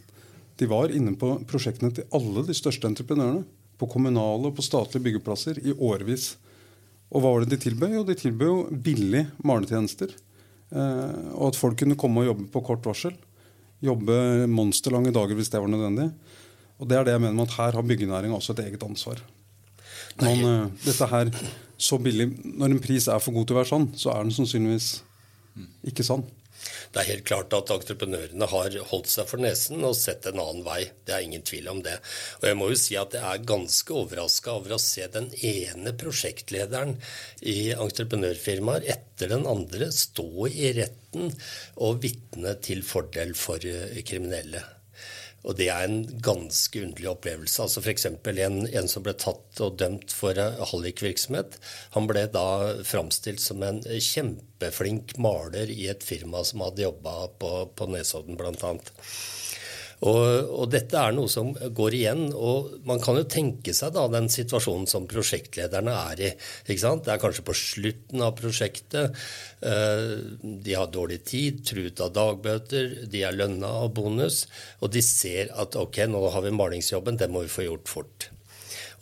De 0.58 0.68
var 0.72 0.94
inne 0.96 1.14
på 1.20 1.34
prosjektene 1.48 1.92
til 1.94 2.08
alle 2.16 2.46
de 2.48 2.56
største 2.56 2.88
entreprenørene. 2.90 3.44
På 3.78 3.86
kommunale 3.92 4.50
og 4.50 4.56
på 4.58 4.64
statlige 4.66 5.04
byggeplasser 5.06 5.60
i 5.62 5.76
årevis. 5.76 6.32
Og 7.12 7.22
hva 7.22 7.34
var 7.34 7.44
det 7.44 7.52
de 7.52 7.60
tilbød? 7.68 7.94
Jo, 7.94 8.06
de 8.08 8.16
tilbød 8.18 8.48
jo 8.50 8.80
billig 8.88 9.28
maletjenester. 9.46 10.16
Eh, 10.74 11.32
og 11.36 11.52
at 11.52 11.60
folk 11.60 11.78
kunne 11.80 11.98
komme 12.00 12.24
og 12.24 12.32
jobbe 12.32 12.48
på 12.54 12.64
kort 12.66 12.88
varsel. 12.88 13.16
Jobbe 13.84 14.48
monsterlange 14.52 15.14
dager 15.16 15.38
hvis 15.38 15.52
det 15.54 15.62
var 15.62 15.72
nødvendig. 15.72 16.10
Og 16.78 16.90
det 16.90 16.98
er 16.98 17.08
det 17.08 17.16
jeg 17.16 17.24
mener 17.24 17.38
med 17.38 17.48
at 17.48 17.58
her 17.58 17.78
har 17.80 17.90
byggenæringa 17.90 18.38
også 18.38 18.56
et 18.58 18.66
eget 18.68 18.84
ansvar. 18.84 19.22
Man, 20.22 20.44
eh, 20.46 20.70
dette 20.86 21.08
her, 21.08 21.32
så 21.78 21.98
billig, 22.02 22.32
Når 22.44 22.66
en 22.66 22.80
pris 22.80 23.08
er 23.08 23.20
for 23.20 23.32
god 23.32 23.46
til 23.46 23.56
å 23.56 23.60
være 23.62 23.70
sann, 23.70 23.92
så 23.94 24.12
er 24.12 24.24
den 24.24 24.34
sannsynligvis 24.34 25.04
ikke 25.86 26.06
sann. 26.06 26.26
Det 26.94 27.02
er 27.02 27.10
helt 27.12 27.26
klart 27.28 27.56
at 27.58 27.74
entreprenørene 27.74 28.50
har 28.52 28.78
holdt 28.92 29.12
seg 29.12 29.30
for 29.30 29.42
nesen 29.44 29.84
og 29.88 29.98
sett 29.98 30.28
en 30.30 30.42
annen 30.44 30.64
vei. 30.66 30.80
Det 31.08 31.16
er 31.16 31.26
ingen 31.26 31.46
tvil 31.48 31.70
om 31.72 31.82
det. 31.86 31.98
Og 32.42 32.48
jeg 32.50 32.60
må 32.60 32.70
jo 32.72 32.80
si 32.80 32.98
at 33.00 33.18
jeg 33.18 33.24
er 33.24 33.50
ganske 33.50 33.98
overraska 34.04 34.56
over 34.60 34.76
å 34.76 34.82
se 34.82 35.08
den 35.14 35.30
ene 35.42 35.94
prosjektlederen 35.98 36.98
i 37.42 37.58
entreprenørfirmaer 37.76 38.88
etter 38.98 39.34
den 39.34 39.48
andre 39.50 39.92
stå 39.96 40.48
i 40.52 40.74
retten 40.78 41.32
og 41.82 42.02
vitne 42.06 42.58
til 42.64 42.84
fordel 42.86 43.34
for 43.38 43.64
eh, 43.66 44.02
kriminelle. 44.08 44.77
Og 45.48 45.56
det 45.56 45.70
er 45.72 45.86
en 45.88 46.02
ganske 46.24 46.82
underlig 46.84 47.08
opplevelse. 47.14 47.64
Altså 47.64 47.80
F.eks. 47.80 48.06
En, 48.12 48.58
en 48.68 48.90
som 48.92 49.06
ble 49.06 49.14
tatt 49.16 49.62
og 49.64 49.78
dømt 49.80 50.12
for 50.12 50.36
hallikvirksomhet. 50.36 51.56
Han 51.96 52.10
ble 52.10 52.26
da 52.34 52.48
framstilt 52.88 53.40
som 53.44 53.64
en 53.64 53.80
kjempeflink 53.86 55.16
maler 55.24 55.72
i 55.72 55.88
et 55.94 56.04
firma 56.04 56.44
som 56.48 56.66
hadde 56.66 56.84
jobba 56.84 57.30
på, 57.40 57.54
på 57.80 57.90
Nesodden 57.94 58.40
bl.a. 58.40 58.74
Og, 60.06 60.52
og, 60.54 60.68
dette 60.70 61.00
er 61.00 61.16
noe 61.16 61.30
som 61.32 61.50
går 61.56 61.96
igjen. 61.98 62.28
og 62.36 62.84
Man 62.86 63.02
kan 63.02 63.18
jo 63.18 63.26
tenke 63.30 63.74
seg 63.74 63.96
da 63.96 64.06
den 64.12 64.30
situasjonen 64.30 64.86
som 64.90 65.08
prosjektlederne 65.10 65.96
er 66.12 66.22
i. 66.22 66.32
ikke 66.68 66.84
sant? 66.84 67.06
Det 67.08 67.16
er 67.16 67.24
kanskje 67.24 67.46
på 67.48 67.58
slutten 67.58 68.22
av 68.22 68.36
prosjektet. 68.38 69.18
Eh, 69.66 70.06
de 70.44 70.78
har 70.78 70.94
dårlig 70.94 71.24
tid, 71.26 71.64
truet 71.66 72.02
av 72.04 72.14
dagbøter, 72.14 73.10
de 73.10 73.26
er 73.26 73.38
lønna 73.38 73.74
av 73.84 73.94
bonus. 73.98 74.46
Og 74.82 74.94
de 74.94 75.02
ser 75.02 75.50
at 75.58 75.80
ok, 75.80 76.04
nå 76.12 76.22
har 76.30 76.46
vi 76.46 76.54
malingsjobben, 76.54 77.18
det 77.18 77.32
må 77.34 77.48
vi 77.48 77.56
få 77.58 77.66
gjort 77.66 77.90
fort. 77.90 78.30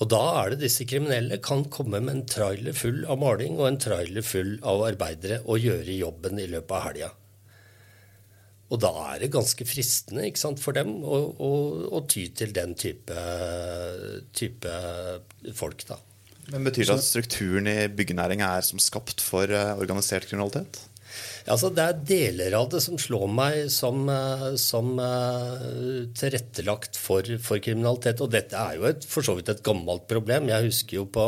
Og 0.04 0.10
da 0.12 0.24
er 0.42 0.52
det 0.52 0.64
disse 0.66 0.88
kriminelle 0.88 1.40
kan 1.44 1.64
komme 1.72 2.02
med 2.04 2.14
en 2.14 2.26
trailer 2.28 2.76
full 2.76 3.06
av 3.08 3.20
maling 3.22 3.56
og 3.60 3.70
en 3.70 3.80
trailer 3.80 4.26
full 4.28 4.58
av 4.68 4.84
arbeidere 4.90 5.40
og 5.46 5.64
gjøre 5.64 6.00
jobben 6.02 6.40
i 6.40 6.50
løpet 6.52 6.76
av 6.76 6.84
helga. 6.90 7.14
Og 8.73 8.82
da 8.82 8.91
er 9.12 9.21
det 9.21 9.34
ganske 9.34 9.67
fristende 9.67 10.25
sant, 10.39 10.62
for 10.62 10.73
dem 10.78 10.97
å, 11.06 11.19
å, 11.38 11.51
å, 11.93 12.01
ty 12.10 12.25
til 12.34 12.54
den 12.56 12.73
type, 12.80 13.13
type, 14.34 14.73
folk, 15.54 15.86
da. 15.89 15.99
Men 16.54 16.65
Betyr 16.65 16.89
det 16.89 16.97
at 16.97 17.06
strukturen 17.06 17.69
i 17.69 17.78
byggenæringa 17.89 18.51
er 18.58 18.65
som 18.65 18.82
skapt 18.82 19.21
for 19.23 19.49
eh, 19.49 19.71
organisert 19.82 20.28
kriminalitet? 20.30 20.82
Altså, 21.46 21.70
det 21.70 21.84
er 21.84 21.98
deler 22.10 22.56
av 22.58 22.72
det 22.74 22.80
som 22.82 22.98
slår 22.98 23.28
meg 23.30 23.68
som, 23.70 24.08
eh, 24.10 24.46
som 24.58 24.96
uh, 24.98 26.08
tilrettelagt 26.18 26.98
for, 26.98 27.28
for, 27.38 27.62
kriminalitet. 27.62 28.22
Og 28.26 28.32
dette 28.34 28.58
er 28.58 28.80
jo 28.80 28.88
et, 28.90 29.04
for 29.06 29.26
så 29.26 29.36
vidt 29.38 29.52
et 29.54 29.62
gammelt 29.66 30.08
problem. 30.10 30.50
Jeg 30.50 30.66
husker 30.66 30.98
jo 30.98 31.04
på 31.06 31.28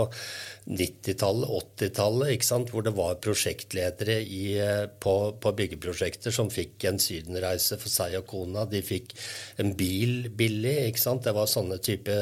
90-tallet, 0.74 1.52
80-tallet, 1.78 2.72
hvor 2.74 2.86
det 2.88 2.94
var 2.98 3.20
prosjektledere 3.22 4.16
i, 4.24 4.56
eh, 4.58 4.88
på, 4.90 5.14
på, 5.38 5.52
byggeprosjekter 5.60 6.34
som 6.34 6.50
fikk 6.50 6.88
en 6.90 6.98
sydenreise 7.04 7.78
for 7.78 7.94
seg 7.94 8.16
og 8.18 8.26
kona. 8.32 8.64
De 8.72 8.82
fikk 8.82 9.14
en 9.62 9.76
bil 9.78 10.32
billig. 10.34 10.74
Det 10.98 11.36
var 11.38 11.52
sånne 11.52 11.78
type 11.86 12.16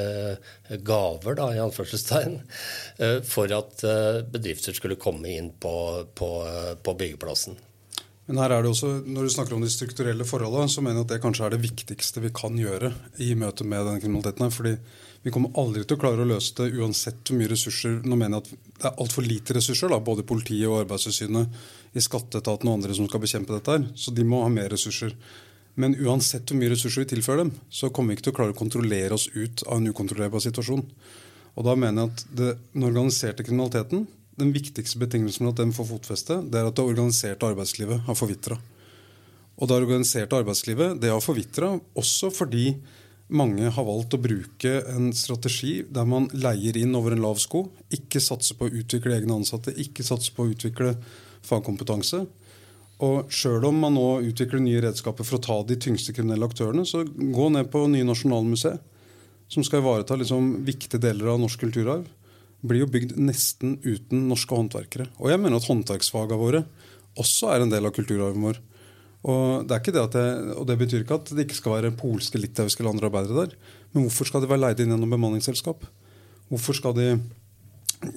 gaver, 0.83 1.39
da, 1.39 1.47
i 1.55 1.63
anførselstegn, 1.63 2.35
for 3.23 3.55
at 3.55 3.85
bedrifter 4.33 4.75
skulle 4.75 4.99
komme 4.99 5.31
inn 5.31 5.49
på, 5.63 5.77
på, 6.17 6.29
på 6.83 6.97
byggeplassen. 6.99 7.55
Men 8.25 8.39
her 8.41 8.55
er 8.55 8.63
det 8.63 8.71
også, 8.71 9.05
Når 9.05 9.23
du 9.23 9.29
snakker 9.29 9.53
om 9.53 9.61
de 9.61 9.69
strukturelle 9.69 10.25
forholdene, 10.25 10.69
så 10.69 10.81
mener 10.81 11.01
jeg 11.03 11.05
at 11.05 11.11
det 11.13 11.21
kanskje 11.21 11.45
er 11.45 11.53
det 11.53 11.61
viktigste 11.61 12.23
vi 12.23 12.33
kan 12.33 12.57
gjøre 12.57 12.91
i 13.21 13.35
møte 13.37 13.63
med 13.63 13.85
denne 13.85 14.01
kriminaliteten. 14.01 14.45
her, 14.47 14.49
fordi 14.49 14.77
vi 15.25 15.31
kommer 15.33 15.53
aldri 15.57 15.83
til 15.85 15.97
å 15.97 16.01
klare 16.01 16.21
å 16.21 16.29
løse 16.29 16.53
det 16.57 16.73
uansett 16.73 17.21
hvor 17.25 17.37
mye 17.37 17.49
ressurser 17.49 18.01
Nå 18.05 18.17
mener 18.17 18.37
jeg 18.37 18.43
at 18.43 18.49
det 18.81 18.89
er 18.89 19.01
altfor 19.01 19.25
lite 19.25 19.53
ressurser, 19.57 19.89
da, 19.89 19.99
både 19.99 20.25
politiet 20.25 20.67
og 20.69 20.83
Arbeidstilsynet, 20.83 21.49
i 21.93 22.01
skatteetaten 22.01 22.69
og 22.69 22.79
andre 22.79 22.93
som 22.97 23.07
skal 23.07 23.21
bekjempe 23.21 23.53
dette. 23.53 23.71
her, 23.71 23.87
Så 23.95 24.13
de 24.13 24.23
må 24.23 24.41
ha 24.41 24.49
mer 24.49 24.69
ressurser. 24.69 25.15
Men 25.75 25.95
uansett 25.95 26.49
hvor 26.49 26.57
mye 26.57 26.71
ressurser 26.71 27.03
vi 27.03 27.15
tilfører 27.15 27.43
dem, 27.43 27.51
så 27.69 27.89
kommer 27.89 28.13
vi 28.13 28.17
ikke 28.17 28.29
til 28.29 28.33
å 28.33 28.37
klare 28.39 28.55
å 28.55 28.57
kontrollere 28.57 29.13
oss 29.13 29.29
ut 29.33 29.63
av 29.67 29.77
en 29.77 29.87
ukontrollerbar 29.87 30.39
situasjon. 30.39 30.85
Og 31.55 31.63
da 31.63 31.75
mener 31.75 32.01
jeg 32.01 32.11
at 32.11 32.25
det, 32.35 32.57
Den 32.73 32.83
organiserte 32.83 33.43
kriminaliteten, 33.43 34.07
den 34.39 34.51
viktigste 34.55 34.99
betingelsen 34.99 35.45
for 35.45 35.53
at 35.53 35.61
den 35.61 35.73
får 35.75 35.89
fotfeste, 35.93 36.39
det 36.51 36.59
er 36.59 36.69
at 36.69 36.77
det 36.77 36.85
organiserte 36.85 37.47
arbeidslivet 37.47 38.03
har 38.07 38.17
forvitra. 38.19 38.59
Og 39.55 39.69
det 39.71 39.77
organiserte 39.79 40.35
arbeidslivet 40.35 40.99
det 40.99 41.13
har 41.13 41.23
forvitra 41.23 41.71
også 41.95 42.31
fordi 42.35 42.73
mange 43.33 43.71
har 43.73 43.85
valgt 43.87 44.13
å 44.13 44.21
bruke 44.21 44.71
en 44.91 45.09
strategi 45.17 45.79
der 45.89 46.05
man 46.05 46.27
leier 46.35 46.77
inn 46.77 46.93
over 46.97 47.15
en 47.15 47.23
lav 47.23 47.39
sko. 47.41 47.63
Ikke 47.95 48.21
satser 48.21 48.57
på 48.59 48.67
å 48.67 48.81
utvikle 48.81 49.15
egne 49.17 49.39
ansatte, 49.39 49.73
ikke 49.73 50.05
satser 50.05 50.35
på 50.35 50.45
å 50.45 50.51
utvikle 50.51 50.91
fagkompetanse. 51.45 52.25
Og 53.05 53.31
sjøl 53.33 53.65
om 53.67 53.79
man 53.81 53.97
nå 53.97 54.05
utvikler 54.29 54.61
nye 54.63 54.83
redskaper 54.85 55.25
for 55.27 55.39
å 55.39 55.45
ta 55.47 55.57
de 55.67 55.79
tyngste 55.81 56.13
kriminelle 56.15 56.47
aktørene, 56.47 56.85
så 56.87 57.01
gå 57.05 57.47
ned 57.51 57.71
på 57.73 57.81
nye 57.91 58.05
Nasjonalmuseet, 58.07 58.93
som 59.51 59.65
skal 59.65 59.81
ivareta 59.81 60.15
liksom 60.17 60.61
viktige 60.65 61.01
deler 61.01 61.33
av 61.33 61.41
norsk 61.41 61.65
kulturarv, 61.65 62.05
blir 62.67 62.83
jo 62.83 62.91
bygd 62.91 63.15
nesten 63.19 63.77
uten 63.85 64.27
norske 64.29 64.55
håndverkere. 64.55 65.09
Og 65.21 65.31
jeg 65.31 65.41
mener 65.41 65.59
at 65.59 65.67
håndverksfagene 65.69 66.39
våre 66.39 66.63
også 67.19 67.53
er 67.53 67.63
en 67.63 67.71
del 67.71 67.87
av 67.87 67.93
kulturarven 67.95 68.43
vår. 68.43 68.59
Og 69.25 69.65
det, 69.65 69.79
det, 69.89 70.03
det, 70.13 70.25
og 70.53 70.67
det 70.69 70.77
betyr 70.77 71.01
ikke 71.01 71.17
at 71.17 71.31
det 71.33 71.47
ikke 71.47 71.57
skal 71.57 71.77
være 71.79 71.95
polske, 71.97 72.37
litauiske 72.41 72.83
eller 72.83 72.93
andre 72.93 73.09
arbeidere 73.09 73.45
der. 73.45 73.55
Men 73.93 74.05
hvorfor 74.05 74.29
skal 74.29 74.43
de 74.43 74.51
være 74.51 74.61
leid 74.67 74.83
inn 74.83 74.93
gjennom 74.93 75.15
bemanningsselskap? 75.15 75.87
Hvorfor 76.51 76.77
skal 76.77 76.93
de 76.97 77.07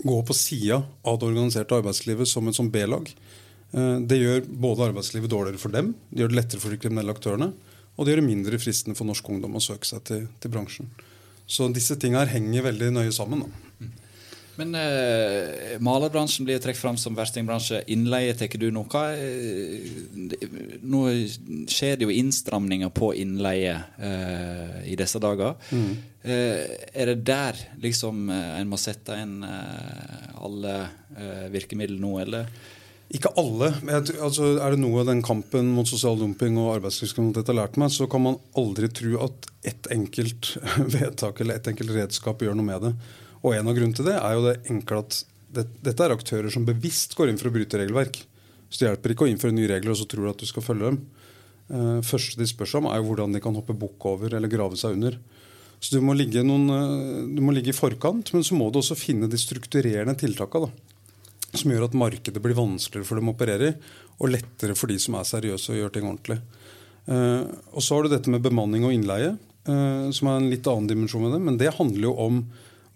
gå 0.04 0.16
på 0.26 0.36
sida 0.36 0.82
av 1.06 1.20
det 1.20 1.28
organiserte 1.30 1.78
arbeidslivet 1.78 2.28
som 2.28 2.50
et 2.50 2.58
sånn 2.58 2.72
B-lag? 2.74 3.08
Eh, 3.72 3.96
det 4.08 4.20
gjør 4.20 4.48
både 4.48 4.90
arbeidslivet 4.90 5.32
dårligere 5.32 5.62
for 5.62 5.72
dem, 5.72 5.94
det 6.10 6.24
gjør 6.24 6.32
det 6.32 6.40
lettere 6.40 6.62
for 6.62 6.74
de 6.74 6.80
kriminelle 6.82 7.14
aktørene, 7.14 7.52
og 7.96 8.04
det 8.04 8.12
gjør 8.12 8.22
det 8.22 8.28
mindre 8.28 8.60
fristende 8.60 8.98
for 8.98 9.08
norsk 9.08 9.28
ungdom 9.32 9.56
å 9.58 9.64
søke 9.64 9.88
seg 9.88 10.04
til, 10.08 10.26
til 10.42 10.52
bransjen. 10.52 10.90
Så 11.48 11.70
disse 11.72 11.96
tinga 12.00 12.26
henger 12.28 12.68
veldig 12.68 12.92
nøye 12.98 13.14
sammen. 13.14 13.46
Da. 13.46 13.67
Men 14.58 14.74
uh, 14.74 15.78
malerbransjen 15.84 16.46
blir 16.48 16.58
trukket 16.58 16.80
fram 16.82 16.96
som 16.98 17.14
verstingbransje. 17.14 17.84
Innleie 17.94 18.34
tar 18.34 18.50
du 18.58 18.68
nå. 18.74 18.82
Hva, 18.90 19.04
nå 20.82 21.02
skjer 21.70 21.98
det 21.98 22.08
jo 22.08 22.14
innstramninger 22.14 22.90
på 22.94 23.12
innleie 23.22 23.76
uh, 24.02 24.80
i 24.82 24.96
disse 24.98 25.20
dager. 25.22 25.54
Mm. 25.70 25.92
Uh, 26.26 26.64
er 26.90 27.12
det 27.12 27.20
der 27.28 27.60
liksom 27.84 28.26
en 28.34 28.68
må 28.70 28.80
sette 28.80 29.14
inn 29.22 29.38
alle 29.46 30.74
virkemidler 31.54 32.02
nå, 32.02 32.18
eller? 32.24 32.50
Ikke 33.14 33.30
alle. 33.40 33.70
men 33.82 33.94
altså, 34.20 34.58
Er 34.60 34.74
det 34.74 34.82
noe 34.82 35.04
den 35.06 35.22
kampen 35.24 35.70
mot 35.72 35.88
sosial 35.88 36.18
dumping 36.20 36.58
og 36.60 36.74
arbeidslivskriminalitet 36.74 37.54
har 37.54 37.56
lært 37.62 37.78
meg, 37.80 37.94
så 37.94 38.04
kan 38.10 38.26
man 38.26 38.36
aldri 38.58 38.90
tro 38.92 39.14
at 39.24 39.48
ett 39.70 39.88
enkelt 39.94 40.56
vedtak 40.98 41.40
eller 41.40 41.56
ett 41.56 41.70
enkelt 41.72 41.94
redskap 41.96 42.44
gjør 42.44 42.58
noe 42.58 42.68
med 42.68 42.84
det. 42.84 42.92
Og 43.42 43.54
en 43.54 43.68
av 43.70 43.76
grunnene 43.76 43.96
til 43.96 44.08
det 44.08 44.16
er 44.18 44.34
jo 44.34 44.46
det 44.46 44.56
enkle 44.72 45.02
at 45.04 45.20
det, 45.54 45.64
dette 45.84 46.04
er 46.04 46.14
aktører 46.14 46.52
som 46.52 46.66
bevisst 46.68 47.14
går 47.18 47.30
inn 47.30 47.38
for 47.40 47.50
å 47.50 47.54
bryte 47.54 47.80
regelverk. 47.80 48.20
Så 48.68 48.82
det 48.82 48.90
hjelper 48.90 49.14
ikke 49.14 49.26
å 49.26 49.30
innføre 49.30 49.56
nye 49.56 49.70
regler 49.70 49.94
og 49.94 50.00
så 50.00 50.06
tror 50.08 50.26
du 50.26 50.32
at 50.32 50.42
du 50.42 50.48
skal 50.48 50.64
følge 50.64 50.92
dem. 50.92 51.00
Uh, 51.68 51.98
første 52.04 52.40
de 52.40 52.48
spør 52.48 52.68
seg 52.68 52.82
om, 52.82 52.90
er 52.90 53.00
jo 53.00 53.10
hvordan 53.10 53.34
de 53.36 53.42
kan 53.44 53.56
hoppe 53.56 53.76
bukk 53.76 54.08
over 54.08 54.36
eller 54.36 54.52
grave 54.52 54.76
seg 54.80 54.96
under. 54.96 55.18
Så 55.78 55.94
du 55.94 56.04
må, 56.04 56.16
noen, 56.16 56.68
uh, 56.72 57.24
du 57.32 57.40
må 57.44 57.54
ligge 57.56 57.72
i 57.72 57.76
forkant, 57.76 58.32
men 58.34 58.44
så 58.44 58.56
må 58.58 58.68
du 58.72 58.80
også 58.80 58.96
finne 58.98 59.28
de 59.30 59.40
strukturerende 59.40 60.16
tiltakene. 60.20 60.70
Som 61.54 61.72
gjør 61.72 61.86
at 61.86 61.96
markedet 61.96 62.42
blir 62.44 62.56
vanskeligere 62.56 63.08
for 63.08 63.20
dem 63.20 63.30
å 63.30 63.36
operere 63.36 63.72
i, 63.72 63.76
og 64.18 64.32
lettere 64.34 64.76
for 64.76 64.90
de 64.90 64.98
som 65.00 65.16
er 65.16 65.28
seriøse 65.28 65.72
og 65.72 65.78
gjør 65.78 65.92
ting 65.94 66.08
ordentlig. 66.08 66.40
Uh, 67.08 67.48
og 67.72 67.84
så 67.84 67.96
har 67.96 68.04
du 68.04 68.12
dette 68.12 68.32
med 68.32 68.44
bemanning 68.44 68.84
og 68.88 68.96
innleie, 68.96 69.36
som 69.68 70.30
er 70.30 70.38
en 70.38 70.46
litt 70.48 70.64
annen 70.70 70.86
dimensjon 70.88 71.26
med 71.26 71.34
det. 71.34 71.38
Men 71.44 71.56
det 71.60 71.74
handler 71.76 72.06
jo 72.06 72.12
om 72.24 72.38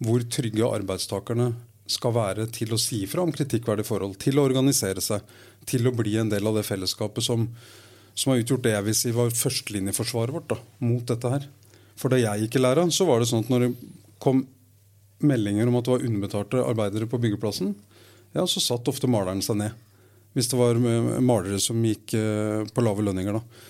hvor 0.03 0.23
trygge 0.31 0.67
arbeidstakerne 0.67 1.53
skal 1.89 2.13
være 2.15 2.47
til 2.53 2.73
å 2.73 2.79
si 2.79 3.01
ifra 3.03 3.23
om 3.25 3.33
kritikkverdige 3.35 3.87
forhold, 3.87 4.15
til 4.21 4.39
å 4.39 4.45
organisere 4.47 5.03
seg, 5.03 5.23
til 5.67 5.87
å 5.87 5.95
bli 5.95 6.15
en 6.19 6.31
del 6.31 6.47
av 6.47 6.57
det 6.57 6.65
fellesskapet 6.67 7.25
som, 7.25 7.47
som 8.15 8.31
har 8.31 8.43
utgjort 8.43 8.63
det 8.65 8.75
jeg 8.75 8.87
vil 8.87 8.97
si 8.97 9.13
var 9.15 9.35
førstelinjeforsvaret 9.35 10.35
vårt 10.35 10.49
da, 10.53 10.59
mot 10.83 11.03
dette 11.07 11.33
her. 11.35 11.47
For 11.99 12.11
da 12.13 12.19
jeg 12.21 12.45
gikk 12.45 12.57
i 12.57 12.63
læra, 12.63 12.85
så 12.91 13.07
var 13.07 13.21
det 13.21 13.29
sånn 13.29 13.45
at 13.45 13.51
når 13.51 13.67
det 13.67 13.73
kom 14.23 14.45
meldinger 15.23 15.69
om 15.69 15.77
at 15.79 15.87
det 15.87 15.93
var 15.93 16.07
underbetalte 16.07 16.63
arbeidere 16.63 17.07
på 17.09 17.19
byggeplassen, 17.21 17.73
ja, 18.33 18.47
så 18.49 18.63
satt 18.63 18.89
ofte 18.89 19.09
maleren 19.11 19.43
seg 19.45 19.59
ned. 19.59 19.77
Hvis 20.33 20.49
det 20.49 20.57
var 20.57 20.79
eh, 20.79 21.19
malere 21.21 21.59
som 21.61 21.83
gikk 21.85 22.15
eh, 22.17 22.63
på 22.73 22.83
lave 22.83 23.05
lønninger. 23.05 23.37
da. 23.37 23.69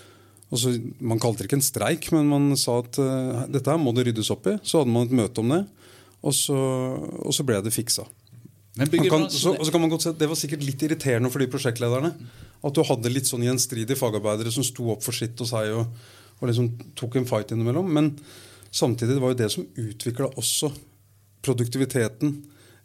Altså, 0.54 0.72
man 1.02 1.20
kalte 1.20 1.42
det 1.42 1.50
ikke 1.50 1.58
en 1.58 1.66
streik, 1.66 2.10
men 2.14 2.28
man 2.30 2.52
sa 2.60 2.78
at 2.78 2.98
uh, 3.02 3.44
dette 3.50 3.70
her 3.72 3.80
må 3.80 3.90
det 3.96 4.04
ryddes 4.06 4.30
opp 4.30 4.46
i. 4.46 4.54
Så 4.62 4.80
hadde 4.80 4.92
man 4.94 5.08
et 5.08 5.16
møte 5.18 5.42
om 5.42 5.50
det, 5.50 5.64
og 6.24 6.32
så, 6.32 6.56
og 6.56 7.34
så 7.36 7.44
ble 7.46 7.60
det 7.64 7.72
fiksa. 7.74 8.06
Kan, 8.74 9.28
så, 9.30 9.52
og 9.54 9.62
så 9.62 9.70
kan 9.70 9.84
man 9.84 9.90
godt 9.92 10.02
se, 10.02 10.12
Det 10.18 10.26
var 10.26 10.38
sikkert 10.38 10.64
litt 10.66 10.80
irriterende 10.82 11.30
for 11.30 11.42
de 11.42 11.50
prosjektlederne. 11.50 12.10
At 12.64 12.74
du 12.74 12.82
hadde 12.88 13.12
litt 13.12 13.28
sånn 13.28 13.44
gjenstridige 13.46 13.98
fagarbeidere 14.00 14.50
som 14.54 14.66
sto 14.66 14.88
opp 14.94 15.04
for 15.04 15.14
sitt 15.14 15.38
og 15.44 15.50
seg 15.50 15.70
og, 15.76 15.92
og 16.40 16.48
liksom 16.48 16.72
tok 16.98 17.20
en 17.20 17.28
fight 17.28 17.54
innimellom. 17.54 17.86
Men 17.92 18.10
samtidig 18.74 19.14
det 19.14 19.22
var 19.22 19.34
jo 19.34 19.40
det 19.44 19.50
som 19.54 19.68
utvikla 19.68 20.32
også 20.40 20.72
produktiviteten 21.44 22.34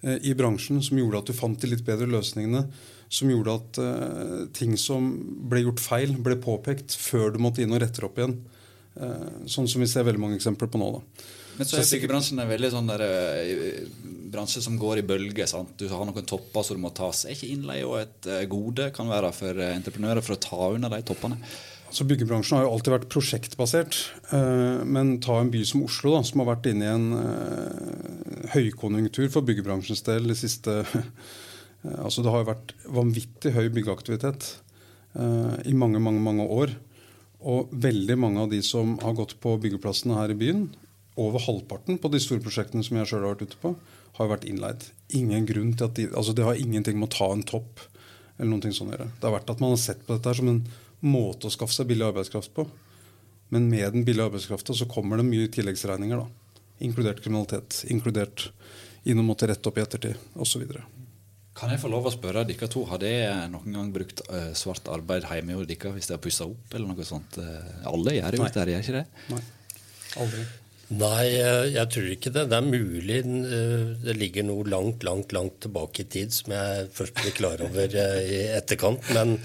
eh, 0.04 0.20
i 0.30 0.36
bransjen, 0.38 0.84
som 0.86 1.00
gjorde 1.00 1.24
at 1.24 1.32
du 1.32 1.38
fant 1.38 1.58
de 1.58 1.72
litt 1.72 1.86
bedre 1.88 2.10
løsningene. 2.12 2.68
Som 3.10 3.32
gjorde 3.34 3.58
at 3.58 3.82
eh, 3.82 4.38
ting 4.54 4.78
som 4.78 5.10
ble 5.50 5.64
gjort 5.64 5.82
feil, 5.82 6.14
ble 6.22 6.38
påpekt 6.44 6.94
før 7.00 7.34
du 7.34 7.42
måtte 7.42 7.64
inn 7.64 7.74
og 7.74 7.82
rette 7.82 8.06
opp 8.06 8.20
igjen. 8.20 8.38
Eh, 9.00 9.30
sånn 9.50 9.70
som 9.72 9.82
vi 9.82 9.90
ser 9.90 10.06
veldig 10.06 10.22
mange 10.22 10.38
eksempler 10.38 10.70
på 10.70 10.82
nå. 10.82 10.92
da. 11.00 11.30
Men 11.60 11.68
så 11.68 11.82
er 11.82 11.90
byggebransjen 11.92 12.40
en 12.40 12.48
veldig 12.48 12.70
sånn 12.72 12.88
der, 12.88 13.02
eh, 13.04 13.82
bransje 14.32 14.62
som 14.64 14.78
går 14.80 15.02
i 15.02 15.08
bølger. 15.10 15.46
sant? 15.46 15.74
Du 15.78 15.90
har 15.92 16.06
noen 16.08 16.26
topper 16.26 16.64
som 16.64 16.78
du 16.78 16.82
må 16.82 16.94
tas. 16.96 17.26
Er 17.26 17.36
ikke 17.36 17.52
innleie 17.52 17.84
og 17.84 18.00
et 18.00 18.28
eh, 18.28 18.46
gode 18.48 18.94
kan 18.96 19.12
være 19.12 19.34
for 19.36 19.60
eh, 19.60 19.76
entreprenører 19.76 20.24
for 20.24 20.38
å 20.38 20.40
ta 20.40 20.70
unna 20.78 20.88
de 20.88 21.02
toppene? 21.04 21.36
Altså 21.90 22.06
Byggebransjen 22.08 22.56
har 22.56 22.64
jo 22.64 22.72
alltid 22.78 22.94
vært 22.94 23.10
prosjektbasert. 23.10 23.96
Men 24.86 25.16
ta 25.26 25.40
en 25.42 25.50
by 25.50 25.64
som 25.66 25.82
Oslo, 25.82 26.12
da, 26.14 26.20
som 26.22 26.44
har 26.44 26.52
vært 26.52 26.68
inne 26.70 26.86
i 26.86 26.92
en 26.94 27.08
høykonjunktur 28.54 29.32
for 29.34 29.42
byggebransjens 29.42 30.06
del 30.06 30.30
de 30.30 30.36
siste 30.38 30.84
Altså 32.06 32.22
Det 32.22 32.30
har 32.30 32.44
jo 32.44 32.52
vært 32.52 32.76
vanvittig 32.94 33.56
høy 33.56 33.72
byggeaktivitet 33.74 34.52
i 35.66 35.74
mange, 35.74 35.98
mange, 35.98 36.22
mange 36.22 36.46
år. 36.46 36.76
Og 37.42 37.74
veldig 37.74 38.20
mange 38.22 38.46
av 38.46 38.54
de 38.54 38.62
som 38.62 38.94
har 39.02 39.18
gått 39.18 39.40
på 39.42 39.56
byggeplassene 39.64 40.20
her 40.20 40.36
i 40.36 40.38
byen, 40.38 40.68
over 41.20 41.44
halvparten 41.44 42.00
på 42.02 42.12
de 42.14 42.22
store 42.24 42.44
prosjektene 42.44 42.86
som 42.86 43.00
jeg 43.00 43.10
sjøl 43.10 43.26
har 43.26 43.36
vært 43.36 43.50
ute 43.50 43.62
på, 43.62 43.74
har 44.20 44.32
vært 44.32 44.46
innleid. 44.50 44.86
Ingen 45.16 45.48
grunn 45.50 45.74
til 45.76 45.88
at 45.88 45.96
de, 45.98 46.10
altså 46.12 46.36
Det 46.36 46.46
har 46.48 46.60
ingenting 46.60 47.00
med 47.00 47.10
å 47.10 47.16
ta 47.18 47.32
en 47.34 47.46
topp 47.48 47.84
eller 48.40 48.54
noen 48.54 48.64
ting 48.64 48.76
sånn 48.76 48.92
å 48.92 48.96
gjøre. 48.96 49.10
Det 49.20 49.28
har 49.28 49.36
vært 49.36 49.52
at 49.52 49.64
man 49.64 49.74
har 49.74 49.82
sett 49.82 50.06
på 50.08 50.16
dette 50.16 50.34
som 50.38 50.48
en 50.48 50.62
måte 51.04 51.50
å 51.50 51.54
skaffe 51.54 51.76
seg 51.76 51.90
billig 51.90 52.08
arbeidskraft 52.08 52.54
på. 52.56 52.66
Men 53.52 53.68
med 53.68 53.96
den 53.96 54.06
billige 54.08 54.30
arbeidskrafta 54.30 54.76
så 54.78 54.88
kommer 54.90 55.20
det 55.20 55.28
mye 55.28 55.50
tilleggsregninger. 55.52 56.22
da. 56.22 56.64
Inkludert 56.86 57.20
kriminalitet. 57.24 57.84
Inkludert 57.92 58.48
inn 59.04 59.20
og 59.20 59.28
måtte 59.28 59.50
rette 59.50 59.68
opp 59.68 59.80
i 59.80 59.84
ettertid 59.84 60.40
osv. 60.40 60.64
Kan 61.60 61.74
jeg 61.74 61.82
få 61.82 61.92
lov 61.92 62.08
å 62.08 62.14
spørre 62.14 62.46
dere 62.48 62.70
to, 62.72 62.86
har 62.88 63.02
dere 63.02 63.50
noen 63.52 63.76
gang 63.76 63.92
brukt 63.92 64.22
eh, 64.30 64.52
svart 64.56 64.88
arbeid 64.94 65.28
hjemme 65.28 65.58
hos 65.58 65.68
dere 65.68 65.92
hvis 65.98 66.08
dere 66.08 66.20
har 66.20 66.24
pussa 66.24 66.48
opp? 66.48 66.72
eller 66.72 66.94
noe 66.94 67.08
sånt? 67.08 67.40
Eh, 67.42 67.84
alle 67.90 68.16
gjør 68.16 68.40
jo 68.40 68.48
det, 68.48 68.68
gjør 68.72 68.86
ikke 68.86 68.98
det? 69.02 69.06
Nei. 69.34 69.42
Aldri. 70.24 70.46
Nei, 70.90 71.26
eh, 71.38 71.68
jeg 71.76 71.90
tror 71.94 72.08
ikke 72.10 72.32
det. 72.34 72.48
Det 72.50 72.58
er 72.58 72.66
mulig 72.66 73.20
eh, 73.22 73.90
det 74.02 74.16
ligger 74.18 74.48
noe 74.48 74.66
langt, 74.66 75.04
langt 75.06 75.34
langt 75.36 75.60
tilbake 75.62 76.02
i 76.02 76.08
tid 76.10 76.34
som 76.34 76.56
jeg 76.56 76.88
først 76.96 77.20
blir 77.20 77.36
klar 77.38 77.62
over 77.66 77.94
eh, 77.94 78.22
i 78.26 78.40
etterkant. 78.56 79.12
Men 79.14 79.36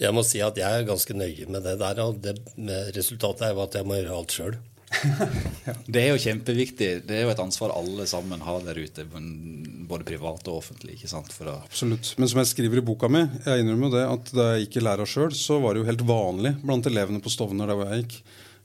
jeg 0.00 0.14
må 0.14 0.24
si 0.26 0.42
at 0.42 0.58
jeg 0.58 0.66
er 0.66 0.88
ganske 0.88 1.14
nøye 1.14 1.46
med 1.46 1.62
det 1.66 1.76
der. 1.78 2.02
Og 2.02 2.18
det, 2.24 2.34
med 2.56 2.90
resultatet 2.98 3.46
er 3.46 3.54
jo 3.54 3.62
at 3.62 3.78
jeg 3.78 3.86
må 3.86 4.00
gjøre 4.00 4.18
alt 4.18 4.34
sjøl. 4.34 4.58
Det 5.92 6.00
er 6.00 6.14
jo 6.14 6.20
kjempeviktig. 6.22 6.86
Det 7.04 7.16
er 7.18 7.26
jo 7.26 7.32
et 7.34 7.42
ansvar 7.42 7.74
alle 7.76 8.06
sammen 8.08 8.40
har 8.40 8.62
der 8.64 8.78
ute, 8.80 9.04
både 9.04 10.06
privat 10.08 10.48
og 10.48 10.62
offentlig. 10.62 10.96
ikke 10.96 11.10
sant? 11.12 11.28
For 11.36 11.52
å 11.52 11.58
Absolutt. 11.60 12.14
Men 12.18 12.30
som 12.32 12.40
jeg 12.40 12.50
skriver 12.54 12.80
i 12.80 12.86
boka 12.88 13.10
mi, 13.12 13.22
jeg 13.44 13.62
innrømmer 13.62 13.90
jo 13.90 13.94
det 13.98 14.06
at 14.08 14.32
da 14.34 14.50
jeg 14.54 14.66
gikk 14.66 14.80
i 14.80 14.84
læra 14.88 15.06
sjøl, 15.08 15.30
så 15.36 15.60
var 15.62 15.76
det 15.76 15.84
jo 15.84 15.90
helt 15.90 16.06
vanlig 16.08 16.56
blant 16.64 16.88
elevene 16.88 17.22
på 17.22 17.32
Stovner 17.32 17.68
der 17.68 17.78
hvor 17.78 17.92
jeg 17.92 18.06
gikk, 18.06 18.18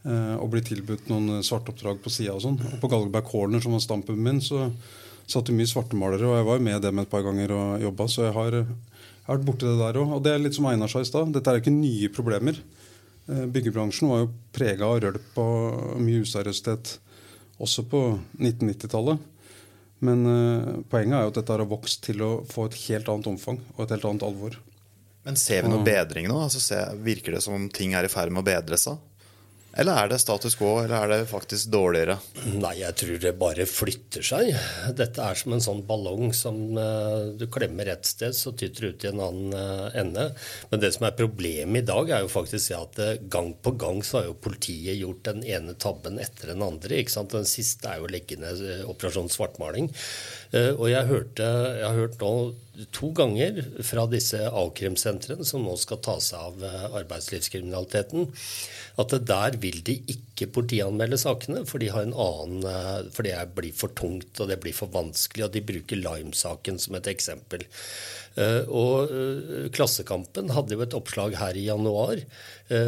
eh, 0.05 0.35
å 0.37 0.49
bli 0.51 0.61
tilbudt 0.65 1.09
noen 1.11 1.43
svartoppdrag 1.45 2.01
på 2.03 2.11
sida 2.13 2.35
og 2.35 2.43
sånn. 2.45 2.59
Og 2.59 2.77
på 2.81 2.91
Galgeberg 2.91 3.27
Corner, 3.29 3.63
som 3.63 3.75
var 3.75 3.83
stampen 3.83 4.19
min, 4.23 4.41
så 4.43 4.69
satt 5.29 5.47
det 5.47 5.55
mye 5.55 5.69
svartemalere, 5.69 6.27
og 6.27 6.37
jeg 6.37 6.47
var 6.49 6.59
jo 6.59 6.67
med 6.67 6.81
dem 6.83 7.01
et 7.01 7.11
par 7.11 7.23
ganger 7.25 7.53
og 7.55 7.83
jobba, 7.85 8.07
så 8.11 8.25
jeg 8.27 8.35
har, 8.35 8.57
jeg 8.59 9.27
har 9.27 9.37
vært 9.37 9.47
borti 9.47 9.69
det 9.69 9.77
der 9.79 9.99
òg. 10.01 10.15
Og 10.17 10.23
det 10.25 10.33
er 10.33 10.43
litt 10.43 10.57
som 10.57 10.67
Einar 10.69 10.91
sa 10.91 11.03
i 11.03 11.07
stad, 11.07 11.31
dette 11.35 11.51
er 11.53 11.61
ikke 11.61 11.75
nye 11.75 12.11
problemer. 12.13 12.59
Eh, 13.29 13.45
Byggebransjen 13.47 14.11
var 14.11 14.25
jo 14.25 14.33
prega 14.55 14.89
av 14.89 14.99
rølp 15.05 15.39
og 15.43 16.01
mye 16.03 16.25
useriøsitet 16.25 16.97
også 17.63 17.85
på 17.87 18.03
1990-tallet. 18.41 19.29
Men 20.03 20.27
eh, 20.27 20.69
poenget 20.91 21.17
er 21.17 21.25
jo 21.25 21.31
at 21.31 21.39
dette 21.39 21.55
har 21.55 21.71
vokst 21.71 22.03
til 22.09 22.23
å 22.25 22.31
få 22.49 22.67
et 22.67 22.77
helt 22.89 23.09
annet 23.11 23.31
omfang 23.31 23.61
og 23.77 23.85
et 23.85 23.95
helt 23.95 24.07
annet 24.09 24.27
alvor. 24.27 24.59
Men 25.23 25.39
ser 25.39 25.63
vi 25.63 25.71
noe 25.71 25.85
bedring 25.87 26.27
nå? 26.27 26.35
Altså, 26.43 26.59
virker 26.99 27.37
det 27.37 27.43
som 27.45 27.55
om 27.55 27.69
ting 27.71 27.93
er 27.95 28.03
i 28.03 28.11
ferd 28.11 28.33
med 28.33 28.43
å 28.43 28.49
bedre 28.49 28.79
seg? 28.79 28.99
Eller 29.73 30.03
er 30.03 30.09
det 30.11 30.19
status 30.21 30.53
quo, 30.53 30.75
eller 30.83 31.01
er 31.01 31.09
det 31.09 31.29
faktisk 31.31 31.71
dårligere? 31.73 32.19
Nei, 32.61 32.75
jeg 32.83 32.93
tror 32.99 33.21
det 33.23 33.31
bare 33.41 33.65
flytter 33.65 34.25
seg. 34.25 34.51
Dette 34.99 35.23
er 35.25 35.39
som 35.39 35.55
en 35.55 35.63
sånn 35.65 35.81
ballong 35.87 36.29
som 36.37 36.77
eh, 36.77 37.31
du 37.39 37.47
klemmer 37.49 37.89
ett 37.89 38.05
sted, 38.05 38.35
så 38.37 38.53
tyter 38.53 38.85
det 38.85 38.91
ut 38.91 39.05
i 39.05 39.09
en 39.09 39.23
annen 39.25 39.55
eh, 39.57 39.97
ende. 40.03 40.27
Men 40.69 40.83
det 40.83 40.91
som 40.93 41.07
er 41.07 41.17
problemet 41.17 41.81
i 41.81 41.87
dag, 41.89 42.11
er 42.13 42.21
jo 42.21 42.29
faktisk 42.29 42.75
at 42.77 43.01
eh, 43.01 43.15
gang 43.33 43.55
på 43.65 43.73
gang 43.81 44.03
så 44.05 44.19
har 44.19 44.29
jo 44.29 44.37
politiet 44.45 44.99
gjort 44.99 45.25
den 45.31 45.41
ene 45.41 45.73
tabben 45.73 46.21
etter 46.21 46.53
den 46.53 46.61
andre. 46.65 46.99
ikke 47.01 47.15
sant? 47.15 47.33
Den 47.33 47.49
siste 47.49 47.89
er 47.89 47.97
jo 48.01 48.05
å 48.05 48.13
legge 48.13 48.37
ned 48.37 48.61
Operasjon 48.93 49.31
svartmaling. 49.33 49.89
Og 50.53 50.85
jeg, 50.91 51.09
hørte, 51.09 51.47
jeg 51.79 51.87
har 51.87 51.97
hørt 51.97 52.21
nå 52.21 52.33
to 52.91 53.11
ganger 53.13 53.59
fra 53.85 54.05
disse 54.09 54.39
a-krimsentrene, 54.49 55.45
som 55.45 55.61
nå 55.65 55.75
skal 55.77 55.99
ta 56.01 56.15
seg 56.23 56.39
av 56.39 56.63
eh, 56.65 56.85
arbeidslivskriminaliteten, 57.01 58.25
at 59.01 59.13
der 59.29 59.57
vil 59.61 59.81
de 59.85 59.99
ikke 60.09 60.49
politianmelde 60.55 61.19
sakene, 61.21 61.63
for 61.69 61.81
de 61.83 61.91
har 61.93 62.07
en 62.07 62.15
annen, 62.17 62.65
eh, 62.69 63.11
for 63.13 63.27
det 63.27 63.35
blir 63.53 63.75
for 63.77 63.93
tungt 63.93 64.41
og 64.41 64.49
det 64.49 64.57
blir 64.63 64.73
for 64.73 64.89
vanskelig. 64.93 65.45
Og 65.45 65.53
de 65.53 65.61
bruker 65.67 66.01
Lime-saken 66.01 66.81
som 66.81 66.97
et 66.97 67.11
eksempel. 67.13 67.67
Eh, 68.33 68.65
Og 68.65 69.13
Klassekampen 69.75 70.49
hadde 70.55 70.73
jo 70.73 70.81
et 70.81 70.95
oppslag 70.97 71.37
her 71.37 71.53
i 71.53 71.67
januar 71.67 72.23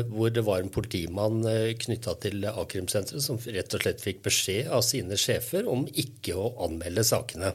hvor 0.09 0.31
det 0.33 0.41
var 0.47 0.63
en 0.63 0.71
politimann 0.73 1.43
knytta 1.77 2.15
til 2.23 2.47
a-krimsenteret 2.49 3.21
som 3.21 3.37
rett 3.37 3.75
og 3.77 3.83
slett 3.83 4.01
fikk 4.01 4.23
beskjed 4.25 4.71
av 4.73 4.81
sine 4.87 5.19
sjefer 5.19 5.69
om 5.69 5.85
ikke 5.93 6.33
å 6.33 6.49
anmelde 6.65 7.05
sakene. 7.05 7.53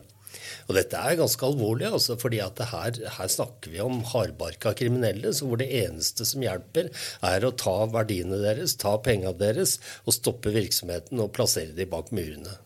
Og 0.69 0.77
dette 0.79 0.99
er 0.99 1.19
ganske 1.19 1.47
alvorlig, 1.47 1.89
altså, 1.91 2.17
fordi 2.21 2.41
her, 2.41 3.03
her 3.19 3.31
snakker 3.31 3.75
vi 3.75 3.83
om 3.83 4.03
hardbarka 4.13 4.75
kriminelle, 4.79 5.35
så 5.35 5.49
hvor 5.49 5.61
det 5.61 5.71
eneste 5.83 6.27
som 6.29 6.45
hjelper, 6.45 6.91
er 7.27 7.47
å 7.47 7.55
ta 7.59 7.77
verdiene 7.91 8.41
deres, 8.43 8.79
ta 8.81 8.97
penga 9.03 9.35
deres, 9.37 9.79
og 10.07 10.17
stoppe 10.17 10.55
virksomheten 10.55 11.21
og 11.23 11.33
plassere 11.37 11.75
de 11.77 11.89
bak 11.91 12.13
murene. 12.15 12.59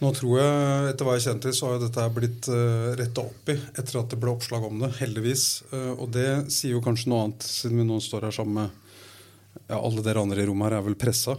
Nå 0.00 0.14
tror 0.16 0.38
jeg, 0.40 0.84
etter 0.94 1.04
hva 1.04 1.14
jeg 1.18 1.26
kjenner 1.26 1.44
til, 1.44 1.54
så 1.56 1.66
har 1.66 1.74
jo 1.76 1.82
dette 1.82 2.04
blitt 2.16 2.46
uh, 2.48 2.92
retta 2.96 3.24
opp 3.26 3.50
i 3.52 3.56
etter 3.58 3.98
at 4.00 4.08
det 4.08 4.18
ble 4.22 4.32
oppslag 4.32 4.64
om 4.64 4.80
det, 4.80 4.94
heldigvis. 4.96 5.44
Eh, 5.76 5.90
og 5.92 6.06
det 6.14 6.28
sier 6.54 6.78
jo 6.78 6.84
kanskje 6.84 7.12
noe 7.12 7.26
annet, 7.26 7.44
siden 7.44 7.82
vi 7.82 7.84
nå 7.84 7.98
står 8.00 8.30
her 8.30 8.36
sammen 8.38 8.62
med 8.62 9.66
ja, 9.68 9.76
alle 9.76 10.00
dere 10.06 10.22
andre 10.24 10.40
i 10.40 10.48
rommet 10.48 10.70
her 10.70 10.78
er 10.78 10.86
vel 10.86 10.96
pressa. 10.96 11.36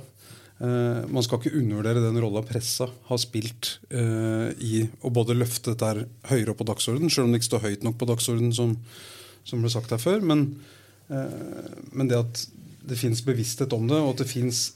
Eh, 0.62 1.06
man 1.10 1.24
skal 1.26 1.40
ikke 1.40 1.58
undervurdere 1.58 2.04
den 2.04 2.20
rolla 2.22 2.44
pressa 2.46 2.86
har 3.08 3.20
spilt 3.22 3.80
uh, 3.96 4.52
i 4.62 4.84
å 5.02 5.10
både 5.14 5.34
løfte 5.34 5.74
dette 5.74 6.06
høyere 6.30 6.54
opp 6.54 6.60
på 6.62 6.68
dagsordenen, 6.70 7.10
selv 7.10 7.26
om 7.26 7.34
det 7.34 7.40
ikke 7.42 7.48
står 7.48 7.64
høyt 7.64 7.86
nok 7.88 7.98
på 7.98 8.08
dagsordenen, 8.12 8.54
som, 8.54 8.76
som 9.48 9.64
ble 9.64 9.72
sagt 9.74 9.94
her 9.96 10.02
før. 10.02 10.22
Men, 10.22 10.46
uh, 11.10 11.66
men 11.98 12.12
det 12.12 12.20
at 12.20 12.44
det 12.86 13.00
fins 13.00 13.24
bevissthet 13.26 13.74
om 13.74 13.90
det, 13.90 13.98
og 13.98 14.14
at 14.14 14.22
det 14.22 14.30
fins 14.30 14.68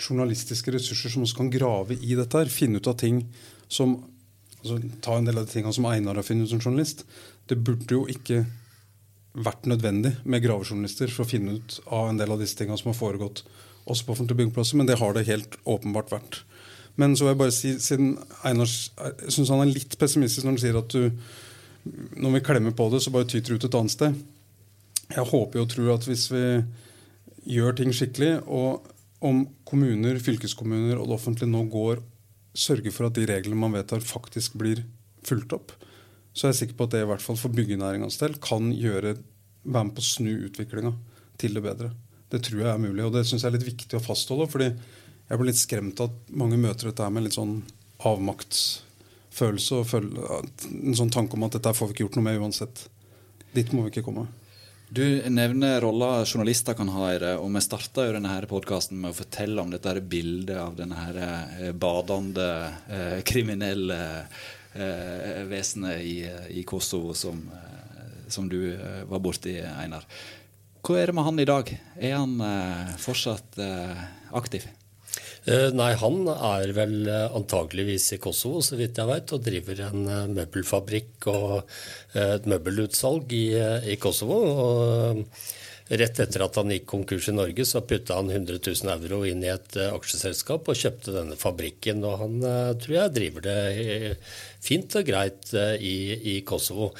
journalistiske 0.00 0.72
ressurser 0.72 1.12
som 1.12 1.26
også 1.26 1.42
kan 1.42 1.52
grave 1.52 1.96
i 2.00 2.16
dette, 2.16 2.40
her, 2.40 2.48
finne 2.52 2.80
ut 2.80 2.88
av 2.88 2.96
ting 3.00 3.22
som 3.68 3.98
altså, 4.62 4.78
Ta 5.04 5.18
en 5.18 5.28
del 5.28 5.40
av 5.40 5.44
de 5.44 5.52
tingene 5.52 5.76
som 5.76 5.88
Einar 5.88 6.16
har 6.16 6.24
funnet 6.24 6.48
ut 6.48 6.54
som 6.54 6.60
journalist. 6.60 7.04
Det 7.48 7.58
burde 7.60 7.98
jo 7.98 8.06
ikke 8.08 8.46
vært 9.36 9.68
nødvendig 9.68 10.14
med 10.24 10.44
gravejournalister 10.44 11.12
for 11.12 11.26
å 11.26 11.30
finne 11.30 11.58
ut 11.58 11.82
av 11.88 12.10
en 12.10 12.20
del 12.20 12.32
av 12.32 12.40
disse 12.40 12.56
tingene 12.56 12.80
som 12.80 12.94
har 12.94 12.98
foregått 13.00 13.44
også 13.90 14.06
på 14.06 14.14
offentlige 14.14 14.38
byggeplasser, 14.40 14.78
men 14.78 14.88
det 14.88 14.98
har 15.00 15.14
det 15.16 15.28
helt 15.28 15.58
åpenbart 15.68 16.12
vært. 16.12 16.40
Men 17.00 17.14
så 17.16 17.24
vil 17.24 17.34
jeg 17.34 17.40
bare 17.40 17.54
si, 17.54 17.70
siden 17.82 18.10
Einar 18.44 18.68
jeg 18.68 19.32
synes 19.32 19.52
han 19.52 19.62
er 19.64 19.72
litt 19.72 19.96
pessimistisk 19.98 20.44
når 20.44 20.56
han 20.56 20.62
sier 20.64 20.80
at 20.80 20.94
du 20.94 21.10
når 22.20 22.34
vi 22.34 22.42
klemmer 22.44 22.74
på 22.76 22.90
det, 22.92 23.00
så 23.00 23.12
bare 23.12 23.28
tyter 23.28 23.54
det 23.54 23.60
ut 23.60 23.66
et 23.70 23.76
annet 23.78 23.94
sted. 23.94 24.16
Jeg 25.10 25.26
håper 25.30 25.58
jo 25.58 25.64
og 25.64 25.70
tror 25.72 25.92
at 25.94 26.06
hvis 26.06 26.26
vi 26.28 26.42
gjør 27.56 27.78
ting 27.78 27.94
skikkelig, 27.96 28.34
og 28.44 28.84
om 29.24 29.46
kommuner, 29.68 30.20
fylkeskommuner 30.20 30.98
og 30.98 31.08
det 31.08 31.16
offentlige 31.16 31.50
nå 31.50 31.64
går 31.72 32.02
sørger 32.56 32.92
for 32.92 33.08
at 33.08 33.16
de 33.16 33.26
reglene 33.28 33.58
man 33.58 33.74
vedtar, 33.76 34.04
faktisk 34.04 34.58
blir 34.60 34.82
fulgt 35.26 35.54
opp, 35.56 35.72
så 36.32 36.46
er 36.46 36.54
jeg 36.54 36.60
sikker 36.62 36.78
på 36.78 36.86
at 36.86 36.94
det 36.94 37.02
i 37.04 37.08
hvert 37.10 37.24
fall 37.24 37.38
for 37.40 37.52
byggenæringas 37.54 38.20
del 38.20 38.36
kan 38.42 38.70
gjøre, 38.76 39.16
være 39.64 39.88
med 39.88 39.96
på 39.96 40.04
å 40.04 40.08
snu 40.08 40.30
utviklinga 40.48 40.94
til 41.40 41.56
det 41.56 41.64
bedre. 41.64 41.90
Det 42.30 42.42
tror 42.46 42.62
jeg 42.62 42.70
er 42.72 42.82
mulig, 42.82 43.04
og 43.04 43.14
det 43.14 43.24
syns 43.26 43.44
jeg 43.44 43.50
er 43.50 43.58
litt 43.58 43.68
viktig 43.68 43.98
å 43.98 44.04
fastholde. 44.04 44.48
fordi 44.50 44.70
jeg 45.30 45.38
blir 45.38 45.50
litt 45.52 45.60
skremt 45.60 46.00
av 46.02 46.10
at 46.10 46.32
mange 46.34 46.58
møter 46.58 46.90
dette 46.90 47.06
med 47.10 47.22
litt 47.22 47.36
sånn 47.36 47.60
avmaktsfølelse 48.02 49.78
og 49.78 49.92
en 50.00 50.96
sånn 50.98 51.12
tanke 51.14 51.38
om 51.38 51.46
at 51.46 51.54
dette 51.54 51.74
får 51.76 51.90
vi 51.90 51.94
ikke 51.94 52.06
gjort 52.08 52.18
noe 52.18 52.26
med 52.26 52.40
uansett. 52.42 52.88
Dit 53.54 53.70
må 53.74 53.84
vi 53.84 53.92
ikke 53.92 54.06
komme. 54.08 54.26
Du 54.90 55.04
nevner 55.30 55.80
rolla 55.84 56.24
journalister 56.24 56.74
kan 56.74 56.88
ha 56.90 57.12
i 57.12 57.18
det, 57.22 57.36
og 57.38 57.52
vi 57.54 57.60
starta 57.62 58.08
podkasten 58.50 58.98
med 58.98 59.12
å 59.12 59.18
fortelle 59.20 59.62
om 59.62 59.70
dette 59.70 59.86
her 59.86 60.00
bildet 60.02 60.58
av 60.58 60.74
denne 60.74 60.96
her 60.98 61.20
eh, 61.22 61.70
badende 61.70 62.48
eh, 62.90 63.20
kriminelle 63.22 64.00
eh, 64.74 65.46
vesenet 65.46 66.02
i, 66.02 66.26
i 66.58 66.64
Kosovo 66.66 67.14
som, 67.14 67.38
eh, 67.54 68.26
som 68.26 68.48
du 68.48 68.74
eh, 68.74 69.04
var 69.06 69.22
borti, 69.22 69.60
Einar. 69.62 70.02
Hva 70.80 70.96
er 70.96 71.10
det 71.10 71.16
med 71.16 71.26
han 71.26 71.40
i 71.42 71.48
dag? 71.48 71.70
Er 72.00 72.14
han 72.16 72.36
eh, 72.44 72.92
fortsatt 73.02 73.58
eh, 73.60 74.04
aktiv? 74.36 74.64
Eh, 75.44 75.68
Nei, 75.76 75.92
han 76.00 76.22
er 76.32 76.72
vel 76.76 76.98
eh, 77.08 77.26
antageligvis 77.36 78.10
i 78.16 78.20
Kosovo, 78.22 78.62
så 78.64 78.78
vidt 78.80 79.00
jeg 79.00 79.08
vet, 79.10 79.32
og 79.36 79.44
driver 79.44 79.84
en 79.90 80.04
eh, 80.08 80.26
møbelfabrikk 80.40 81.28
og 81.32 81.56
eh, 81.60 82.36
et 82.38 82.48
møbelutsalg 82.50 83.32
i, 83.36 83.46
i 83.92 83.96
Kosovo. 84.00 84.40
Og 84.64 85.24
rett 86.00 86.20
etter 86.22 86.44
at 86.46 86.56
han 86.60 86.70
gikk 86.70 86.84
konkurs 86.92 87.28
i 87.28 87.34
Norge, 87.34 87.64
så 87.66 87.82
putta 87.82 88.16
han 88.20 88.30
100 88.30 88.60
000 88.62 88.92
euro 88.94 89.24
inn 89.26 89.42
i 89.44 89.50
et 89.52 89.76
aksjeselskap 89.90 90.68
og 90.70 90.78
kjøpte 90.78 91.16
denne 91.16 91.36
fabrikken. 91.40 92.04
Og 92.06 92.20
han 92.24 92.36
tror 92.80 92.96
jeg 93.02 93.16
driver 93.16 93.48
det 93.48 93.58
eh, 93.84 94.36
fint 94.60 94.94
og 94.98 95.06
greit 95.08 95.52
eh, 95.56 95.74
i, 95.80 95.96
i 96.34 96.34
Kosovo. 96.46 96.90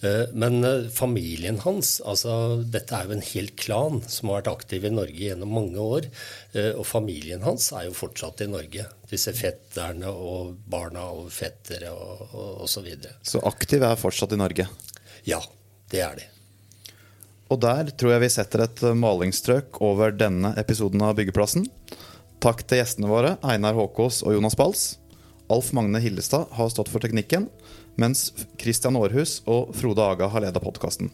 Eh, 0.00 0.32
Men 0.32 0.64
eh, 0.64 0.88
familien 0.92 1.60
hans, 1.64 1.94
altså 2.04 2.62
dette 2.64 2.96
er 2.96 3.08
jo 3.08 3.16
en 3.16 3.26
hel 3.26 3.52
klan 3.58 4.00
som 4.08 4.30
har 4.30 4.40
vært 4.40 4.52
aktiv 4.52 4.86
i 4.88 4.94
Norge 4.94 5.20
gjennom 5.28 5.52
mange 5.52 5.80
år. 5.80 6.08
Og 6.76 6.84
familien 6.84 7.40
hans 7.46 7.70
er 7.72 7.86
jo 7.86 7.94
fortsatt 7.96 8.42
i 8.44 8.50
Norge. 8.52 8.84
Disse 9.08 9.32
fetterne 9.36 10.10
og 10.12 10.58
barna 10.68 11.06
og 11.14 11.30
fettere 11.32 11.92
og, 11.94 12.34
og 12.34 12.68
så 12.68 12.82
videre. 12.84 13.14
Så 13.24 13.40
aktiv 13.48 13.84
er 13.86 14.00
fortsatt 14.00 14.34
i 14.36 14.40
Norge. 14.40 14.66
Ja, 15.24 15.40
det 15.92 16.02
er 16.04 16.18
de. 16.18 16.28
Og 17.52 17.60
der 17.60 17.90
tror 17.96 18.14
jeg 18.14 18.24
vi 18.24 18.32
setter 18.32 18.64
et 18.64 18.84
malingsstrøk 18.96 19.80
over 19.84 20.12
denne 20.12 20.54
episoden 20.60 21.04
av 21.04 21.16
Byggeplassen. 21.18 21.66
Takk 22.42 22.64
til 22.66 22.80
gjestene 22.80 23.10
våre, 23.10 23.36
Einar 23.44 23.76
Håkås 23.76 24.22
og 24.26 24.34
Jonas 24.34 24.56
Bals. 24.58 24.86
Alf 25.52 25.72
Magne 25.72 26.00
Hillestad 26.00 26.46
har 26.50 26.68
stått 26.72 26.88
for 26.88 27.04
teknikken, 27.04 27.48
mens 28.00 28.30
Christian 28.56 28.96
Aarhus 28.96 29.42
og 29.44 29.74
Frode 29.76 30.00
Aga 30.14 30.30
har 30.32 30.46
leda 30.46 30.62
podkasten. 30.64 31.10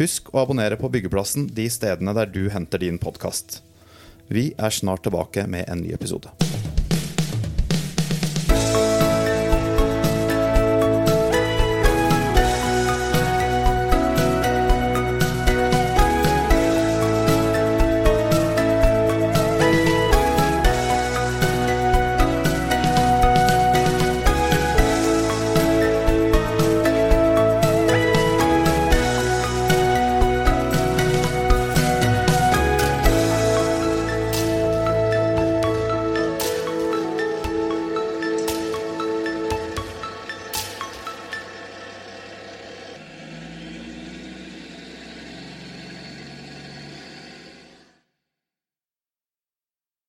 Husk 0.00 0.30
å 0.32 0.46
abonnere 0.46 0.78
på 0.80 0.88
Byggeplassen 0.88 1.50
de 1.52 1.66
stedene 1.68 2.14
der 2.16 2.30
du 2.32 2.46
henter 2.54 2.80
din 2.80 2.96
podkast. 3.02 3.60
Vi 4.32 4.52
er 4.56 4.72
snart 4.72 5.04
tilbake 5.04 5.44
med 5.50 5.68
en 5.68 5.84
ny 5.84 5.92
episode. 5.92 6.49